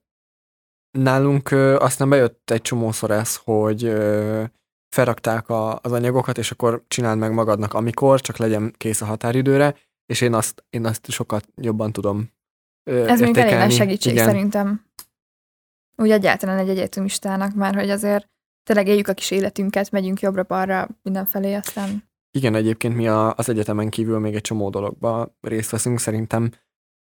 nálunk 0.98 1.50
ö, 1.50 1.76
aztán 1.76 2.08
bejött 2.08 2.50
egy 2.50 2.62
csomószor 2.62 3.10
ez, 3.10 3.36
hogy 3.36 3.84
ö, 3.84 4.44
felrakták 4.88 5.48
a, 5.48 5.78
az 5.82 5.92
anyagokat, 5.92 6.38
és 6.38 6.50
akkor 6.50 6.84
csináld 6.88 7.18
meg 7.18 7.32
magadnak 7.32 7.74
amikor, 7.74 8.20
csak 8.20 8.36
legyen 8.36 8.74
kész 8.76 9.00
a 9.00 9.04
határidőre, 9.04 9.74
és 10.06 10.20
én 10.20 10.34
azt, 10.34 10.64
én 10.70 10.86
azt 10.86 11.10
sokat 11.10 11.48
jobban 11.56 11.92
tudom 11.92 12.30
ö, 12.90 13.08
Ez 13.08 13.20
még 13.20 13.36
elég 13.36 13.54
nagy 13.54 13.72
segítség 13.72 14.12
Igen. 14.12 14.24
szerintem. 14.24 14.84
Úgy 15.96 16.10
egyáltalán 16.10 16.58
egy 16.58 16.68
egyetemistának 16.68 17.54
már, 17.54 17.74
hogy 17.74 17.90
azért 17.90 18.28
tényleg 18.62 18.86
éljük 18.86 19.08
a 19.08 19.12
kis 19.14 19.30
életünket, 19.30 19.90
megyünk 19.90 20.20
jobbra-balra 20.20 20.88
mindenfelé, 21.02 21.54
aztán 21.54 22.09
Igen, 22.38 22.54
egyébként 22.54 22.94
mi 22.94 23.08
a, 23.08 23.34
az 23.36 23.48
egyetemen 23.48 23.88
kívül 23.88 24.18
még 24.18 24.34
egy 24.34 24.40
csomó 24.40 24.70
dologba 24.70 25.36
részt 25.40 25.70
veszünk, 25.70 25.98
szerintem 25.98 26.50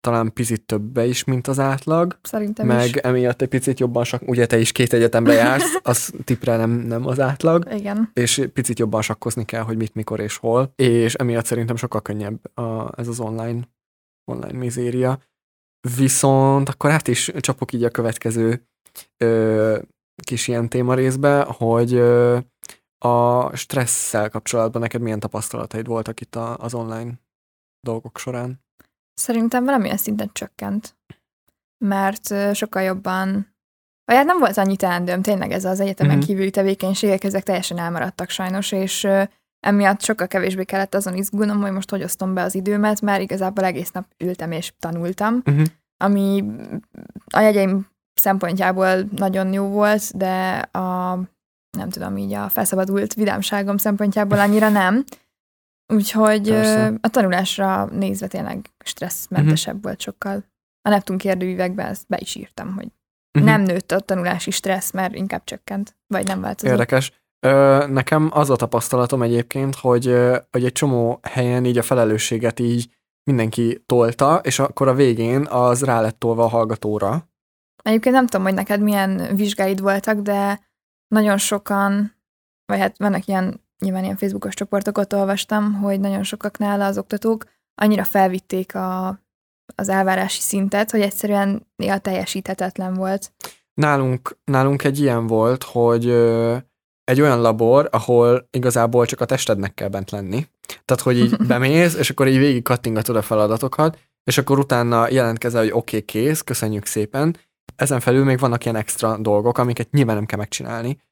talán 0.05 0.33
picit 0.33 0.63
többe 0.63 1.07
is, 1.07 1.25
mint 1.25 1.47
az 1.47 1.59
átlag, 1.59 2.19
szerintem 2.23 2.67
meg 2.67 2.87
is. 2.87 2.93
emiatt 2.93 3.43
egy 3.43 3.49
picit 3.49 3.81
jobban, 3.81 4.05
sak, 4.05 4.23
ugye 4.29 4.47
te 4.47 4.59
is 4.59 4.73
két 4.73 4.93
egyetembe 4.93 5.33
jársz, 5.33 5.79
az 5.83 6.13
tipre 6.25 6.57
nem, 6.57 6.71
nem 6.71 7.07
az 7.07 7.21
átlag, 7.21 7.73
Igen. 7.73 8.11
és 8.13 8.49
picit 8.53 8.79
jobban 8.79 9.03
sakkozni 9.03 9.45
kell, 9.45 9.63
hogy 9.63 9.77
mit, 9.77 9.95
mikor 9.95 10.21
és 10.21 10.37
hol, 10.37 10.73
és 10.77 11.15
emiatt 11.15 11.45
szerintem 11.45 11.77
sokkal 11.77 12.03
könnyebb 12.03 12.59
a, 12.59 12.91
ez 12.97 13.09
az 13.09 13.21
online, 13.21 13.61
online 14.31 14.59
mizéria. 14.59 15.19
Viszont 15.97 16.69
akkor 16.69 16.91
át 16.91 17.09
is 17.09 17.33
csapok 17.39 17.73
így 17.73 17.85
a 17.85 17.91
következő 17.91 18.67
ö, 19.17 19.79
kis 20.23 20.49
ilyen 20.49 20.69
téma 20.69 20.95
részbe, 20.95 21.47
hogy 21.49 21.95
ö, 21.95 22.39
a 23.05 23.51
stresszel 23.57 24.31
kapcsolatban 24.31 24.83
neked 24.83 25.01
milyen 25.01 25.21
tapasztalataid 25.21 25.87
voltak 25.87 26.21
itt 26.21 26.37
a, 26.37 26.57
az 26.57 26.75
online 26.75 27.13
dolgok 27.81 28.19
során? 28.19 28.63
Szerintem 29.15 29.65
valamilyen 29.65 29.97
szinten 29.97 30.31
csökkent, 30.33 30.97
mert 31.85 32.55
sokkal 32.55 32.83
jobban, 32.83 33.55
vagy 34.05 34.17
hát 34.17 34.25
nem 34.25 34.39
volt 34.39 34.57
annyi 34.57 34.77
teendőm, 34.77 35.23
tényleg 35.23 35.51
ez 35.53 35.65
az 35.65 35.81
egyetemen 35.81 36.17
Mhm. 36.17 36.27
kívüli 36.27 36.51
tevékenységek, 36.51 37.25
ezek 37.25 37.43
teljesen 37.43 37.79
elmaradtak 37.79 38.29
sajnos, 38.31 38.73
és 38.73 39.09
emiatt 39.67 40.01
sokkal 40.03 40.27
kevésbé 40.27 40.65
kellett 40.65 40.95
azon 40.95 41.15
izgulnom, 41.17 41.61
hogy 41.61 41.73
most 41.73 41.91
hogy 41.91 42.03
osztom 42.03 42.35
be 42.35 42.43
az 42.43 42.55
időmet, 42.55 43.01
mert 43.01 43.23
igazából 43.23 43.65
egész 43.65 43.91
nap 43.91 44.07
ültem 44.19 44.53
és 44.53 44.73
tanultam, 44.79 45.43
Uh-huh. 45.47 45.67
ami 46.05 46.45
a 47.33 47.39
jegyeim 47.41 47.87
szempontjából 48.15 48.97
nagyon 49.17 49.53
jó 49.53 49.69
volt, 49.69 50.17
de 50.17 50.57
a 50.59 51.19
nem 51.75 51.91
tudom, 51.91 52.17
így 52.17 52.33
a 52.33 52.49
felszabadult 52.49 53.15
vidámságom 53.15 53.77
szempontjából 53.77 54.39
annyira 54.39 54.69
nem. 54.69 55.05
Úgyhogy 55.93 56.49
Persze. 56.49 56.93
a 57.01 57.09
tanulásra 57.09 57.85
nézve 57.85 58.27
tényleg 58.27 58.71
stresszmentesebb 58.85 59.83
volt 59.83 60.01
sokkal. 60.01 60.45
A 60.83 60.89
Neptun 60.89 61.19
kérdőívekben 61.19 61.87
ezt 61.87 62.05
be 62.09 62.19
is 62.21 62.35
írtam, 62.35 62.75
hogy 62.75 62.89
Mhm. 63.39 63.45
nem 63.47 63.63
nőtt 63.63 63.93
a 63.93 64.01
tanulási 64.01 64.51
stressz, 64.51 64.91
mert 64.93 65.15
inkább 65.15 65.45
csökkent, 65.45 65.97
vagy 66.07 66.27
nem 66.27 66.41
változott. 66.41 66.71
Érdekes. 66.73 67.13
Ö, 67.47 67.87
nekem 67.89 68.29
az 68.33 68.51
a 68.51 68.57
tapasztalatom 68.57 69.23
egyébként, 69.23 69.75
hogy, 69.75 70.05
hogy 70.51 70.65
egy 70.65 70.73
csomó 70.73 71.19
helyen 71.23 71.65
így 71.65 71.79
a 71.79 71.83
felelősséget 71.83 72.61
így 72.61 72.91
mindenki 73.31 73.83
tolta, 73.87 74.41
és 74.43 74.59
akkor 74.59 74.89
a 74.89 74.95
végén 74.95 75.47
az 75.47 75.83
rá 75.83 76.01
lett 76.01 76.19
tolva 76.19 76.45
a 76.45 76.49
hallgatóra. 76.49 77.29
Egyébként 77.83 78.15
nem 78.15 78.27
tudom, 78.27 78.47
hogy 78.47 78.55
neked 78.55 78.81
milyen 78.81 79.37
vizsgáid 79.37 79.81
voltak, 79.81 80.19
de 80.21 80.61
nagyon 81.15 81.39
sokan, 81.39 82.15
vagy 82.67 82.79
hát 82.79 82.99
vannak 82.99 83.27
ilyen, 83.27 83.61
nyilván 83.79 84.05
ilyen 84.05 84.17
Facebookos 84.17 84.55
csoportokat 84.55 85.13
olvastam, 85.13 85.73
hogy 85.73 86.01
nagyon 86.01 86.23
sokaknál 86.23 86.81
az 86.81 86.99
oktatók 86.99 87.45
annyira 87.75 88.05
felvitték 88.05 88.75
a, 88.75 89.09
az 89.75 89.89
elvárási 89.89 90.41
szintet, 90.41 90.91
hogy 90.91 91.01
egyszerűen 91.01 91.67
néha 91.77 91.99
teljesíthetetlen 91.99 92.95
volt. 92.95 93.33
Nálunk, 93.75 94.39
nálunk 94.45 94.85
egy 94.85 95.01
ilyen 95.01 95.27
volt, 95.27 95.63
hogy 95.63 96.07
ö, 96.07 96.57
egy 97.05 97.21
olyan 97.21 97.41
labor, 97.41 97.89
ahol 97.93 98.49
igazából 98.51 99.07
csak 99.07 99.21
a 99.21 99.25
testednek 99.25 99.75
kell 99.75 99.89
bent 99.89 100.11
lenni. 100.11 100.47
Tehát, 100.85 101.03
hogy 101.03 101.19
így 101.19 101.37
bemész, 101.47 101.95
és 101.95 102.11
akkor 102.11 102.29
így 102.29 102.39
végig 102.39 102.63
kattingatod 102.63 103.17
a 103.17 103.23
feladatokat, 103.23 103.99
és 104.25 104.39
akkor 104.39 104.59
utána 104.59 105.11
jelentkezel, 105.11 105.61
hogy 105.61 105.71
oké, 105.73 105.97
okay, 105.97 106.03
kész, 106.03 106.43
köszönjük 106.43 106.87
szépen. 106.87 107.37
Ezen 107.77 108.01
felül 108.01 108.25
még 108.25 108.39
vannak 108.39 108.65
ilyen 108.65 108.77
extra 108.77 109.19
dolgok, 109.19 109.59
amiket 109.59 109.91
nyilván 109.91 110.15
nem 110.15 110.27
kell 110.27 110.39
megcsinálni. 110.39 111.03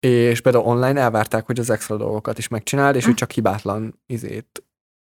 És 0.00 0.40
például 0.40 0.64
online 0.64 1.00
elvárták, 1.00 1.46
hogy 1.46 1.58
az 1.58 1.70
extra 1.70 1.96
dolgokat 1.96 2.38
is 2.38 2.48
megcsináld, 2.48 2.96
és 2.96 3.04
hogy 3.04 3.14
csak 3.14 3.30
hibátlan 3.30 4.00
izét 4.06 4.64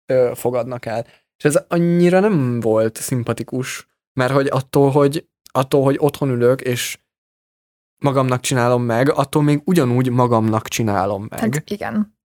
ö, 0.05 0.31
fogadnak 0.35 0.85
el. 0.85 1.05
És 1.37 1.43
ez 1.43 1.59
annyira 1.67 2.19
nem 2.19 2.59
volt 2.59 2.95
szimpatikus, 2.95 3.87
mert 4.13 4.33
hogy 4.33 4.47
attól, 4.47 4.91
hogy 4.91 5.27
attól, 5.51 5.83
hogy 5.83 5.97
otthon 5.99 6.29
ülök, 6.29 6.61
és 6.61 6.99
magamnak 7.97 8.39
csinálom 8.39 8.83
meg, 8.83 9.09
attól 9.09 9.43
még 9.43 9.61
ugyanúgy 9.65 10.09
magamnak 10.09 10.67
csinálom 10.67 11.27
meg. 11.29 11.39
Hát 11.39 11.69
igen. 11.69 12.17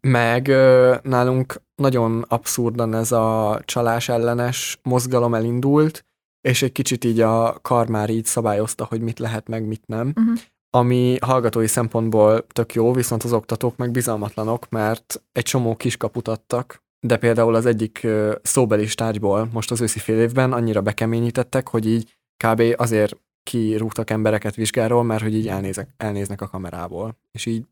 Meg 0.00 0.48
ö, 0.48 0.96
nálunk 1.02 1.62
nagyon 1.74 2.24
abszurdan 2.28 2.94
ez 2.94 3.12
a 3.12 3.60
csalás 3.64 4.08
ellenes 4.08 4.78
mozgalom 4.82 5.34
elindult, 5.34 6.04
és 6.40 6.62
egy 6.62 6.72
kicsit 6.72 7.04
így 7.04 7.20
a 7.20 7.58
kar 7.62 7.88
már 7.88 8.10
így 8.10 8.24
szabályozta, 8.24 8.84
hogy 8.84 9.00
mit 9.00 9.18
lehet 9.18 9.48
meg, 9.48 9.66
mit 9.66 9.86
nem. 9.86 10.12
Uh-huh. 10.16 10.38
Ami 10.70 11.16
hallgatói 11.20 11.66
szempontból 11.66 12.46
tök 12.46 12.74
jó, 12.74 12.92
viszont 12.92 13.22
az 13.22 13.32
oktatók 13.32 13.76
meg 13.76 13.90
bizalmatlanok, 13.90 14.68
mert 14.68 15.22
egy 15.32 15.44
csomó 15.44 15.76
kiskaput 15.76 16.28
adtak, 16.28 16.82
de 17.06 17.16
például 17.16 17.54
az 17.54 17.66
egyik 17.66 18.00
ö, 18.02 18.34
szóbelis 18.42 18.94
tárgyból 18.94 19.48
most 19.52 19.70
az 19.70 19.80
őszi 19.80 19.98
fél 19.98 20.18
évben 20.18 20.52
annyira 20.52 20.80
bekeményítettek, 20.80 21.68
hogy 21.68 21.86
így 21.86 22.18
kb. 22.44 22.62
azért 22.76 23.16
kirúgtak 23.42 24.10
embereket 24.10 24.54
vizsgáról, 24.54 25.02
mert 25.02 25.22
hogy 25.22 25.34
így 25.34 25.48
elnézek, 25.48 25.94
elnéznek 25.96 26.40
a 26.40 26.48
kamerából. 26.48 27.18
És 27.32 27.46
így 27.46 27.64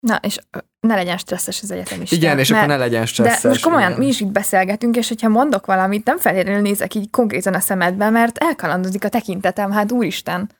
Na, 0.00 0.16
és 0.22 0.38
ne 0.80 0.94
legyen 0.94 1.16
stresszes 1.16 1.62
az 1.62 1.70
egyetemista. 1.70 2.16
igen, 2.16 2.38
és 2.38 2.48
mert- 2.48 2.62
akkor 2.62 2.76
ne 2.76 2.82
legyen 2.84 3.06
stresszes. 3.06 3.42
De 3.42 3.48
most 3.48 3.62
komolyan, 3.62 3.88
igen. 3.88 4.00
mi 4.02 4.06
is 4.08 4.20
itt 4.20 4.28
beszélgetünk, 4.28 4.96
és 4.96 5.08
hogyha 5.08 5.28
mondok 5.28 5.66
valamit, 5.66 6.04
nem 6.04 6.18
feltétlenül 6.18 6.60
nézek 6.60 6.94
így 6.94 7.10
konkrétan 7.10 7.54
a 7.54 7.60
szemedbe, 7.60 8.10
mert 8.10 8.38
elkalandozik 8.38 9.04
a 9.04 9.08
tekintetem, 9.08 9.70
hát 9.70 9.92
úristen. 9.92 10.50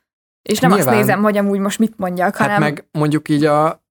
És 0.49 0.59
nem 0.59 0.71
Nyilván. 0.71 0.87
azt 0.87 0.97
nézem, 0.97 1.21
hogy 1.21 1.37
amúgy 1.37 1.59
most 1.59 1.79
mit 1.79 1.97
mondjak, 1.97 2.35
Hát 2.35 2.47
hanem 2.47 2.61
meg 2.61 2.85
mondjuk 2.91 3.29
így 3.29 3.45
a, 3.45 3.83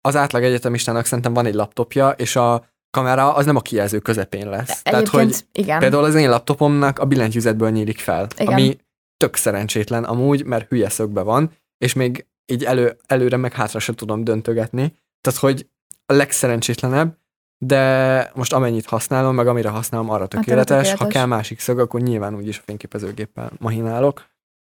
az 0.00 0.16
átlag 0.16 0.42
egyetemistának 0.42 1.04
szerintem 1.06 1.32
van 1.32 1.46
egy 1.46 1.54
laptopja, 1.54 2.10
és 2.10 2.36
a 2.36 2.64
kamera 2.90 3.34
az 3.34 3.46
nem 3.46 3.56
a 3.56 3.60
kijelző 3.60 3.98
közepén 3.98 4.48
lesz. 4.48 4.82
Tehát, 4.82 5.00
egyébként 5.00 5.34
hogy 5.34 5.44
igen. 5.52 5.78
például 5.78 6.04
az 6.04 6.14
én 6.14 6.30
laptopomnak 6.30 6.98
a 6.98 7.04
billentyűzetből 7.04 7.70
nyílik 7.70 7.98
fel, 7.98 8.26
Igen. 8.38 8.52
ami 8.52 8.76
tök 9.16 9.34
szerencsétlen 9.36 10.04
amúgy, 10.04 10.44
mert 10.44 10.68
hülye 10.68 10.88
szögbe 10.88 11.22
van, 11.22 11.50
és 11.78 11.92
még 11.92 12.26
így 12.50 12.64
elő, 12.64 12.96
előre 13.06 13.36
meg 13.36 13.52
hátra 13.52 13.78
sem 13.78 13.94
tudom 13.94 14.24
döntögetni. 14.24 14.96
Tehát, 15.20 15.40
hogy 15.40 15.68
a 16.06 16.12
legszerencsétlenebb, 16.12 17.18
de 17.58 18.30
most 18.34 18.52
amennyit 18.52 18.86
használom, 18.86 19.34
meg 19.34 19.46
amire 19.46 19.68
használom, 19.68 20.10
arra 20.10 20.26
tökéletes. 20.26 20.76
Ha 20.76 20.82
tökéletes. 20.82 21.12
kell 21.12 21.26
másik 21.26 21.60
szög, 21.60 21.78
akkor 21.78 22.00
nyilván 22.00 22.34
úgyis 22.34 22.58
a 22.58 22.62
fényképezőgéppel 22.64 23.52
mahinálok. 23.58 24.24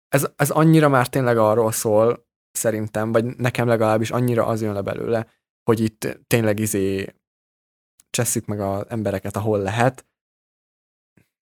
Ez, 0.08 0.28
ez 0.36 0.50
annyira 0.50 0.90
már 0.90 1.08
tényleg 1.08 1.38
arról 1.38 1.72
szól, 1.72 2.26
szerintem, 2.52 3.12
vagy 3.12 3.26
nekem 3.26 3.68
legalábbis 3.68 4.12
annyira 4.12 4.46
az 4.46 4.62
jön 4.62 4.74
le 4.74 4.82
belőle, 4.82 5.28
hogy 5.64 5.80
itt 5.80 6.20
tényleg 6.28 6.60
izé 6.60 7.16
csesszük 8.10 8.46
meg 8.46 8.60
az 8.60 8.86
embereket, 8.88 9.36
ahol 9.36 9.60
lehet. 9.60 10.06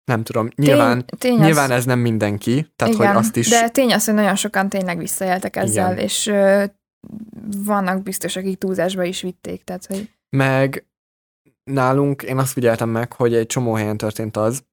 Nem 0.10 0.24
tudom, 0.24 0.50
nyilván, 0.56 1.06
tény, 1.06 1.18
tény 1.20 1.46
nyilván 1.46 1.72
az, 1.72 1.78
ez 1.78 1.86
nem 1.86 2.00
mindenki, 2.00 2.68
tehát 2.76 2.94
igen, 2.94 3.08
hogy 3.08 3.16
azt 3.16 3.36
is... 3.36 3.50
De 3.50 3.70
tény 3.70 3.94
az, 3.94 4.06
hogy 4.06 4.14
nagyon 4.14 4.36
sokan 4.36 4.70
tényleg 4.70 4.98
visszaéltek 4.98 5.56
ezzel, 5.56 5.92
Igen. 5.92 6.04
és 6.04 6.28
ö, 6.28 6.64
vannak 7.66 8.04
biztos, 8.04 8.36
akik 8.36 8.58
túlzásba 8.58 9.04
is 9.04 9.22
vitték, 9.22 9.64
tehát 9.64 9.86
hogy 9.86 10.10
Meg 10.30 10.86
nálunk 11.64 12.22
én 12.24 12.38
azt 12.38 12.52
figyeltem 12.52 12.90
meg, 12.90 13.14
hogy 13.14 13.34
egy 13.36 13.46
csomó 13.46 13.74
helyen 13.74 13.98
történt 13.98 14.38
az, 14.38 14.64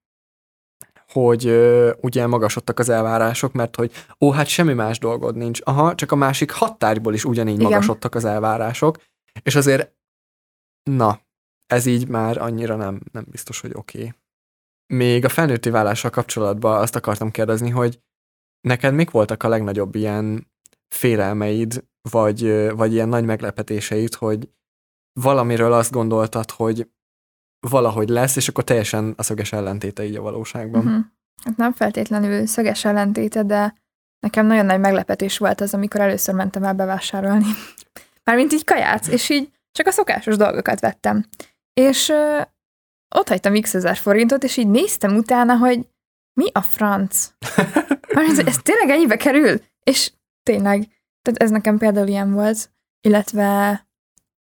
hogy 1.12 1.46
ö, 1.46 1.92
ugye 2.00 2.26
magasodtak 2.26 2.78
az 2.78 2.88
elvárások, 2.88 3.52
mert 3.52 3.76
hogy 3.76 3.92
ó, 4.20 4.30
hát 4.30 4.46
semmi 4.46 4.72
más 4.72 4.98
dolgod 4.98 5.36
nincs. 5.36 5.60
Aha, 5.64 5.94
csak 5.94 6.12
a 6.12 6.16
másik 6.16 6.50
határból 6.50 7.14
is 7.14 7.24
ugyanígy 7.24 7.58
Igen. 7.58 7.70
magasodtak 7.70 8.14
az 8.14 8.24
elvárások, 8.24 8.98
és 9.42 9.54
azért, 9.54 9.92
na, 10.90 11.20
ez 11.66 11.86
így 11.86 12.08
már 12.08 12.38
annyira 12.38 12.76
nem, 12.76 13.00
nem 13.12 13.24
biztos, 13.30 13.60
hogy 13.60 13.72
oké. 13.74 13.98
Okay. 13.98 14.12
Még 14.86 15.24
a 15.24 15.28
felnőtti 15.28 15.70
válással 15.70 16.10
kapcsolatban 16.10 16.80
azt 16.80 16.96
akartam 16.96 17.30
kérdezni, 17.30 17.70
hogy 17.70 18.00
neked 18.60 18.94
mik 18.94 19.10
voltak 19.10 19.42
a 19.42 19.48
legnagyobb 19.48 19.94
ilyen 19.94 20.50
félelmeid, 20.88 21.84
vagy, 22.10 22.70
vagy 22.70 22.92
ilyen 22.92 23.08
nagy 23.08 23.24
meglepetéseid, 23.24 24.14
hogy 24.14 24.48
valamiről 25.20 25.72
azt 25.72 25.92
gondoltad, 25.92 26.50
hogy 26.50 26.90
valahogy 27.68 28.08
lesz, 28.08 28.36
és 28.36 28.48
akkor 28.48 28.64
teljesen 28.64 29.14
a 29.16 29.22
szöges 29.22 29.52
ellentéte 29.52 30.04
így 30.04 30.16
a 30.16 30.22
valóságban. 30.22 30.86
uh-huh. 30.86 31.04
hát 31.44 31.56
nem 31.56 31.72
feltétlenül 31.72 32.46
szöges 32.46 32.84
ellentéte, 32.84 33.42
de 33.42 33.74
nekem 34.20 34.46
nagyon 34.46 34.66
nagy 34.66 34.80
meglepetés 34.80 35.38
volt 35.38 35.60
az, 35.60 35.74
amikor 35.74 36.00
először 36.00 36.34
mentem 36.34 36.64
el 36.64 36.74
bevásárolni. 36.74 37.46
Mármint 38.24 38.52
így 38.52 38.64
kaját, 38.64 39.06
és 39.06 39.28
így 39.28 39.52
csak 39.72 39.86
a 39.86 39.90
szokásos 39.90 40.36
dolgokat 40.36 40.80
vettem. 40.80 41.24
És 41.72 42.12
ott 43.14 43.28
hagytam 43.28 43.60
x 43.60 43.74
ezer 43.74 43.96
forintot, 43.96 44.44
és 44.44 44.56
így 44.56 44.68
néztem 44.68 45.16
utána, 45.16 45.56
hogy 45.56 45.86
mi 46.40 46.50
a 46.52 46.60
franc? 46.60 47.30
Mármint, 48.14 48.38
ez 48.38 48.58
tényleg 48.62 48.90
ennyibe 48.90 49.16
kerül? 49.16 49.60
És 49.82 50.12
tényleg, 50.42 50.78
tehát 51.22 51.42
ez 51.42 51.50
nekem 51.50 51.78
például 51.78 52.06
ilyen 52.06 52.32
volt, 52.32 52.70
illetve 53.00 53.80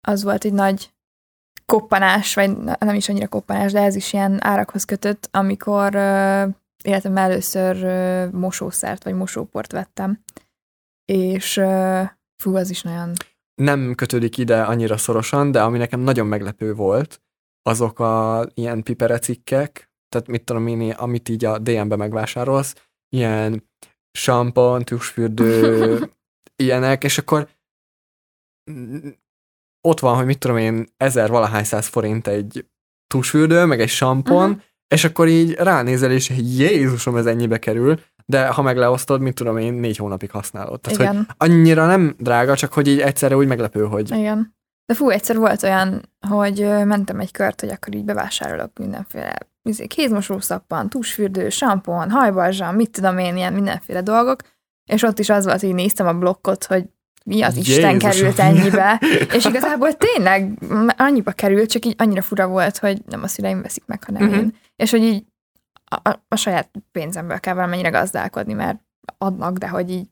az 0.00 0.22
volt 0.22 0.44
egy 0.44 0.52
nagy 0.52 0.92
koppanás, 1.66 2.34
vagy 2.34 2.56
nem 2.78 2.94
is 2.94 3.08
annyira 3.08 3.28
koppanás, 3.28 3.72
de 3.72 3.82
ez 3.82 3.94
is 3.94 4.12
ilyen 4.12 4.44
árakhoz 4.44 4.84
kötött, 4.84 5.28
amikor 5.30 5.94
életemben 6.84 7.24
először 7.24 7.82
ö, 7.82 8.28
mosószert, 8.30 9.04
vagy 9.04 9.14
mosóport 9.14 9.72
vettem. 9.72 10.24
És 11.04 11.56
ö, 11.56 12.02
fú, 12.42 12.56
az 12.56 12.70
is 12.70 12.82
nagyon... 12.82 13.12
Nem 13.54 13.94
kötődik 13.94 14.38
ide 14.38 14.62
annyira 14.62 14.96
szorosan, 14.96 15.50
de 15.50 15.62
ami 15.62 15.78
nekem 15.78 16.00
nagyon 16.00 16.26
meglepő 16.26 16.74
volt, 16.74 17.22
azok 17.68 17.98
a 17.98 18.46
ilyen 18.54 18.82
piperecikkek, 18.82 19.90
tehát 20.08 20.28
mit 20.28 20.44
tudom 20.44 20.66
én, 20.66 20.90
amit 20.90 21.28
így 21.28 21.44
a 21.44 21.58
DM-be 21.58 21.96
megvásárolsz, 21.96 22.88
ilyen 23.08 23.68
sampon, 24.18 24.84
tusfürdő, 24.84 25.98
ilyenek, 26.62 27.04
és 27.04 27.18
akkor 27.18 27.48
ott 29.80 30.00
van, 30.00 30.16
hogy 30.16 30.26
mit 30.26 30.38
tudom 30.38 30.56
én, 30.56 30.86
ezer 30.96 31.30
valahány 31.30 31.64
száz 31.64 31.86
forint 31.86 32.26
egy 32.26 32.66
tusfürdő, 33.06 33.64
meg 33.64 33.80
egy 33.80 33.88
sampon, 33.88 34.50
uh-huh. 34.50 34.62
és 34.94 35.04
akkor 35.04 35.28
így 35.28 35.52
ránézel, 35.52 36.10
és 36.10 36.32
Jézusom, 36.36 37.16
ez 37.16 37.26
ennyibe 37.26 37.58
kerül, 37.58 38.00
de 38.26 38.46
ha 38.46 38.62
megleosztod, 38.62 39.20
mit 39.20 39.34
tudom 39.34 39.56
én, 39.56 39.72
négy 39.72 39.96
hónapig 39.96 40.30
használod. 40.30 40.80
Tehát, 40.80 40.98
hogy 40.98 41.06
Igen, 41.06 41.28
annyira 41.36 41.86
nem 41.86 42.14
drága, 42.18 42.56
csak 42.56 42.72
hogy 42.72 42.88
így 42.88 43.00
egyszerre 43.00 43.36
úgy 43.36 43.46
meglepő, 43.46 43.84
hogy 43.84 44.10
igen. 44.10 44.56
De 44.86 44.94
fú, 44.94 45.08
egyszer 45.08 45.36
volt 45.36 45.62
olyan, 45.62 46.10
hogy 46.28 46.60
mentem 46.84 47.20
egy 47.20 47.30
kört, 47.30 47.60
hogy 47.60 47.68
akkor 47.70 47.94
így 47.94 48.04
bevásárolok 48.04 48.78
mindenféle 48.78 49.38
izé, 49.62 49.86
kézmosószappan, 49.86 50.88
tusfürdő, 50.88 51.48
sampon, 51.48 52.10
hajbalzsam, 52.10 52.74
mit 52.74 52.90
tudom 52.90 53.18
én, 53.18 53.36
ilyen 53.36 53.52
mindenféle 53.52 54.02
dolgok, 54.02 54.40
és 54.84 55.02
ott 55.02 55.18
is 55.18 55.28
az 55.28 55.44
volt, 55.44 55.60
hogy 55.60 55.74
néztem 55.74 56.06
a 56.06 56.12
blokkot, 56.12 56.64
hogy 56.64 56.84
mi 57.24 57.42
az 57.42 57.56
Isten 57.56 57.90
Jézusom. 57.90 58.10
került 58.10 58.38
ennyibe, 58.38 59.00
és 59.36 59.44
igazából 59.44 59.92
tényleg 59.92 60.58
annyiba 60.96 61.32
került, 61.32 61.70
csak 61.70 61.84
így 61.84 61.94
annyira 61.98 62.22
fura 62.22 62.46
volt, 62.46 62.78
hogy 62.78 63.02
nem 63.06 63.22
a 63.22 63.26
szüleim 63.26 63.62
veszik 63.62 63.84
meg, 63.86 64.04
hanem 64.04 64.22
uh-huh. 64.22 64.38
én. 64.38 64.56
És 64.76 64.90
hogy 64.90 65.02
így 65.02 65.24
a, 65.84 66.08
a, 66.08 66.24
a 66.28 66.36
saját 66.36 66.70
pénzemből 66.92 67.40
kell 67.40 67.54
valamennyire 67.54 67.88
gazdálkodni, 67.88 68.52
mert 68.52 68.78
adnak, 69.18 69.56
de 69.56 69.68
hogy 69.68 69.90
így 69.90 70.08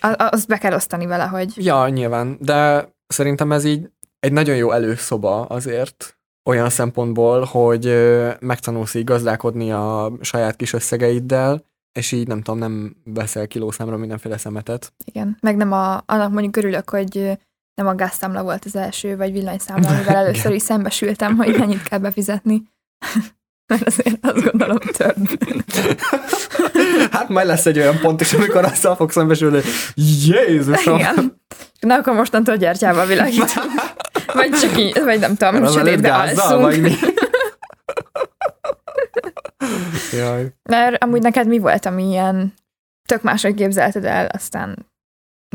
azt 0.00 0.46
be 0.46 0.58
kell 0.58 0.74
osztani 0.74 1.06
vele, 1.06 1.24
hogy 1.24 1.64
Ja, 1.64 1.88
nyilván, 1.88 2.36
de 2.40 2.88
szerintem 3.06 3.52
ez 3.52 3.64
így 3.64 3.90
egy 4.28 4.34
nagyon 4.34 4.56
jó 4.56 4.70
előszoba 4.70 5.40
azért 5.44 6.18
olyan 6.50 6.70
szempontból, 6.70 7.44
hogy 7.44 7.94
megtanulsz 8.40 8.94
így 8.94 9.04
gazdálkodni 9.04 9.72
a 9.72 10.12
saját 10.20 10.56
kis 10.56 10.72
összegeiddel, 10.72 11.64
és 11.98 12.12
így 12.12 12.26
nem 12.26 12.42
tudom, 12.42 12.58
nem 12.58 12.96
veszel 13.04 13.46
kilószámra 13.46 13.96
mindenféle 13.96 14.38
szemetet. 14.38 14.92
igen. 15.04 15.36
Meg 15.40 15.56
nem 15.56 15.72
a, 15.72 16.02
annak 16.06 16.32
mondjuk 16.32 16.56
örülök, 16.56 16.90
hogy 16.90 17.38
nem 17.74 17.86
a 17.86 17.94
gáztámla 17.94 18.42
volt 18.42 18.64
az 18.64 18.76
első, 18.76 19.16
vagy 19.16 19.32
villanyszámla, 19.32 19.88
amivel 19.88 20.16
először 20.24 20.52
is 20.52 20.62
szembesültem, 20.62 21.36
hogy 21.36 21.58
mennyit 21.58 21.82
kell 21.82 21.98
befizetni. 21.98 22.62
Mert 23.72 23.86
azért 23.86 24.26
azt 24.26 24.50
gondolom 24.50 24.78
több. 24.78 25.16
hát 27.10 27.28
majd 27.28 27.46
lesz 27.46 27.66
egy 27.66 27.78
olyan 27.78 27.98
pont 27.98 28.20
is, 28.20 28.32
amikor 28.32 28.64
azzal 28.64 28.96
fogsz 28.96 29.14
szembesülni, 29.14 29.54
hogy 29.56 29.66
Jézusom! 30.26 30.98
Igen. 30.98 31.40
Na 31.80 31.94
akkor 31.94 32.14
mostantól 32.14 32.56
gyertyával 32.56 33.06
világítunk. 33.06 33.50
Vagy 34.38 34.60
csak 34.60 34.78
így, 34.78 35.02
vagy 35.04 35.20
nem 35.20 35.34
tudom, 35.34 35.66
sötétbe 35.66 36.08
gázzal, 36.08 36.58
vagy 36.58 36.84
alszunk. 36.84 37.00
mi? 37.00 37.12
Jaj. 40.18 40.52
Mert 40.68 41.02
amúgy 41.02 41.22
neked 41.22 41.46
mi 41.46 41.58
volt, 41.58 41.86
ami 41.86 42.08
ilyen 42.08 42.54
tök 43.08 43.22
máshogy 43.22 43.54
képzelted 43.54 44.04
el, 44.04 44.26
aztán 44.26 44.86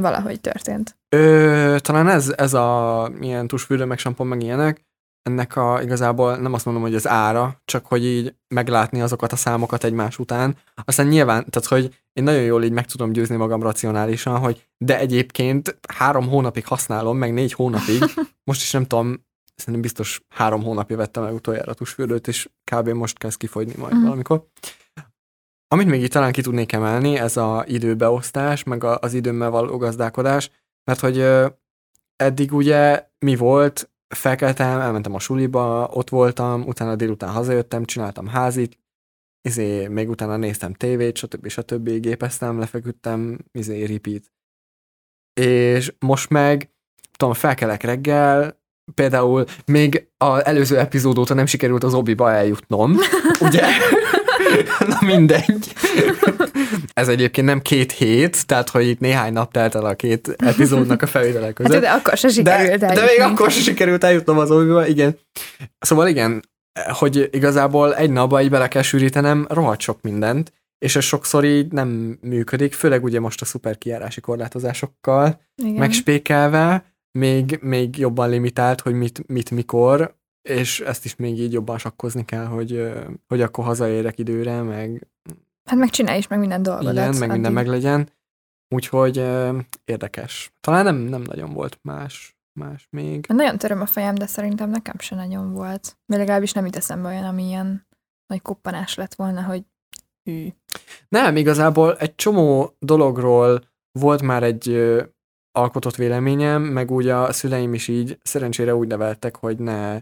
valahogy 0.02 0.42
történt. 0.42 0.96
Ö, 1.16 1.76
talán 1.80 2.08
ez, 2.08 2.34
ez 2.38 2.54
a 2.54 3.12
ilyen 3.20 3.48
tusfürdő, 3.48 3.86
meg 3.86 3.98
sampon, 3.98 4.28
meg 4.28 4.42
ilyenek, 4.42 4.82
ennek 5.24 5.56
a 5.56 5.80
igazából 5.82 6.36
nem 6.38 6.54
azt 6.54 6.66
mondom, 6.66 6.84
hogy 6.84 6.96
az 6.96 7.08
ára, 7.08 7.62
csak 7.66 7.86
hogy 7.86 8.06
így 8.06 8.36
meglátni 8.48 9.02
azokat 9.02 9.32
a 9.32 9.36
számokat 9.36 9.84
egymás 9.84 10.20
után. 10.20 10.58
Aztán 10.86 11.08
nyilván, 11.08 11.46
tehát 11.50 11.70
hogy 11.70 12.02
én 12.14 12.24
nagyon 12.24 12.42
jól 12.42 12.64
így 12.64 12.72
meg 12.72 12.86
tudom 12.86 13.12
győzni 13.12 13.36
magam 13.36 13.62
racionálisan, 13.62 14.40
hogy 14.40 14.68
de 14.78 15.00
egyébként 15.00 15.78
három 15.88 16.28
hónapig 16.28 16.66
használom, 16.66 17.18
meg 17.18 17.34
négy 17.34 17.54
hónapig, 17.54 18.04
most 18.50 18.62
is 18.62 18.72
nem 18.72 18.86
tudom, 18.86 19.26
szerintem 19.56 19.82
biztos 19.82 20.22
három 20.30 20.64
hónapja 20.64 20.98
vettem 20.98 21.24
meg 21.24 21.34
utoljára 21.34 21.72
a 21.72 21.76
tusfürdőt, 21.76 22.28
és 22.28 22.50
kb. 22.72 22.90
most 22.90 23.18
kezd 23.18 23.38
kifogyni 23.38 23.74
majd 23.78 23.94
Mhm. 23.94 24.04
valamikor. 24.04 24.46
Amit 25.68 25.88
még 25.88 26.02
itt 26.04 26.12
talán 26.12 26.32
ki 26.32 26.42
tudnék 26.42 26.72
emelni, 26.72 27.18
ez 27.18 27.38
a 27.38 27.64
időbeosztás, 27.68 28.64
meg 28.64 28.84
az 28.84 29.14
időmmel 29.14 29.50
való 29.50 29.78
gazdálkodás, 29.78 30.52
mert 30.84 31.00
hogy 31.00 31.26
eddig 32.16 32.54
ugye 32.54 33.08
mi 33.26 33.36
volt, 33.36 33.90
felkeltem, 34.16 34.80
elmentem 34.80 35.14
a 35.14 35.20
suliba, 35.20 35.90
ott 35.94 36.10
voltam, 36.10 36.62
utána 36.62 36.96
délután 36.96 37.30
hazajöttem, 37.30 37.86
csináltam 37.86 38.28
házit, 38.28 38.78
izé, 39.42 39.88
még 39.88 40.10
utána 40.10 40.38
néztem 40.38 40.74
tévét, 40.74 41.18
stb. 41.18 41.48
stb. 41.48 41.90
gépeztem, 41.90 42.60
lefeküdtem, 42.60 43.38
izé, 43.52 43.84
repeat. 43.84 44.32
És 45.42 45.94
most 46.00 46.30
meg, 46.30 46.72
tudom, 47.18 47.34
felkelek 47.34 47.84
reggel, 47.84 48.62
például 48.94 49.46
még 49.66 50.08
az 50.18 50.46
előző 50.46 50.78
epizód 50.78 51.18
óta 51.18 51.34
nem 51.34 51.46
sikerült 51.46 51.84
az 51.84 51.94
obiba 51.94 52.32
eljutnom, 52.32 52.96
ugye? 53.46 53.66
Na 54.88 54.98
mindegy. 55.02 55.74
Ez 56.94 57.08
egyébként 57.08 57.48
nem 57.48 57.62
két 57.62 57.92
hét, 57.92 58.46
tehát 58.46 58.70
hogy 58.70 58.88
itt 58.88 59.00
néhány 59.00 59.34
nap 59.34 59.52
telt 59.52 59.76
el 59.76 59.86
a 59.86 59.94
két 59.94 60.36
epizódnak 60.38 61.02
a 61.02 61.08
felvételek 61.08 61.46
Hát, 61.46 61.54
között. 61.54 61.82
de 61.82 61.90
akkor 61.90 62.18
se 62.18 62.28
De, 62.28 62.34
sikerült 62.34 62.80
de 62.80 62.88
még 62.88 62.98
eljutni. 62.98 63.24
akkor 63.24 63.52
sem 63.52 63.62
sikerült 63.62 64.04
eljutnom 64.04 64.38
az 64.38 64.52
obiba, 64.52 64.88
igen. 64.88 65.18
Szóval 65.80 66.08
igen, 66.08 66.44
hogy 66.90 67.30
igazából 67.32 67.96
egy 67.96 68.12
napba 68.12 68.42
így 68.42 68.50
bele 68.50 68.68
kell 68.68 68.82
sűrítenem 68.82 69.46
rohadt 69.50 69.80
sok 69.80 70.02
mindent, 70.02 70.54
és 70.86 70.96
ez 70.96 71.04
sokszor 71.04 71.44
így 71.46 71.72
nem 71.72 72.18
működik, 72.22 72.74
főleg 72.74 73.04
ugye 73.04 73.20
most 73.20 73.42
a 73.42 73.46
szuper 73.46 73.78
kijárási 73.78 74.22
korlátozásokkal, 74.22 75.42
Igen. 75.56 75.74
megspékelve, 75.74 76.86
még, 77.20 77.58
még 77.62 77.98
jobban 77.98 78.30
limitált, 78.30 78.82
hogy 78.82 78.94
mit, 78.94 79.28
mit 79.28 79.52
mikor, 79.52 80.16
és 80.50 80.80
ezt 80.80 81.06
is 81.06 81.16
még 81.16 81.40
így 81.40 81.54
jobban 81.54 81.78
sakkozni 81.78 82.26
kell, 82.26 82.46
hogy, 82.46 82.92
hogy 83.28 83.42
akkor 83.42 83.66
hazaérek 83.66 84.20
időre, 84.20 84.62
meg 84.62 85.08
Hát 85.70 85.80
meg 85.80 85.90
csinálj 85.90 86.18
is 86.18 86.28
meg 86.28 86.40
minden 86.40 86.64
dolgodat. 86.64 86.94
igen, 86.94 87.16
meg 87.16 87.30
minden 87.30 87.54
meglegyen. 87.54 88.10
Úgyhogy 88.76 89.18
érdekes. 89.86 90.54
Talán 90.60 90.84
nem, 90.84 90.96
nem 90.96 91.22
nagyon 91.22 91.54
volt 91.54 91.80
más, 91.82 92.38
más 92.60 92.88
még. 92.90 93.26
Nagyon 93.28 93.58
töröm 93.58 93.82
a 93.82 93.86
fejem, 93.86 94.16
de 94.16 94.26
szerintem 94.26 94.70
nekem 94.70 94.96
se 95.00 95.16
nagyon 95.16 95.54
volt. 95.54 95.98
Mert 96.06 96.22
legalábbis 96.22 96.52
nem 96.52 96.66
jut 96.66 96.76
eszembe 96.76 97.08
olyan, 97.08 97.24
ami 97.24 97.44
ilyen 97.44 97.88
nagy 98.26 98.42
koppanás 98.42 98.96
lett 98.96 99.14
volna, 99.14 99.44
hogy 99.44 99.64
hű. 100.30 100.48
Nem, 101.10 101.36
igazából 101.36 101.98
egy 101.98 102.16
csomó 102.16 102.76
dologról 102.80 103.64
volt 104.00 104.22
már 104.22 104.44
egy 104.44 104.94
alkotott 105.52 105.96
véleményem, 105.96 106.62
meg 106.62 106.92
úgy 106.92 107.08
a 107.08 107.32
szüleim 107.34 107.74
is 107.74 107.88
így 107.88 108.18
szerencsére 108.22 108.76
úgy 108.76 108.88
neveltek, 108.88 109.36
hogy 109.36 109.58
ne, 109.58 110.02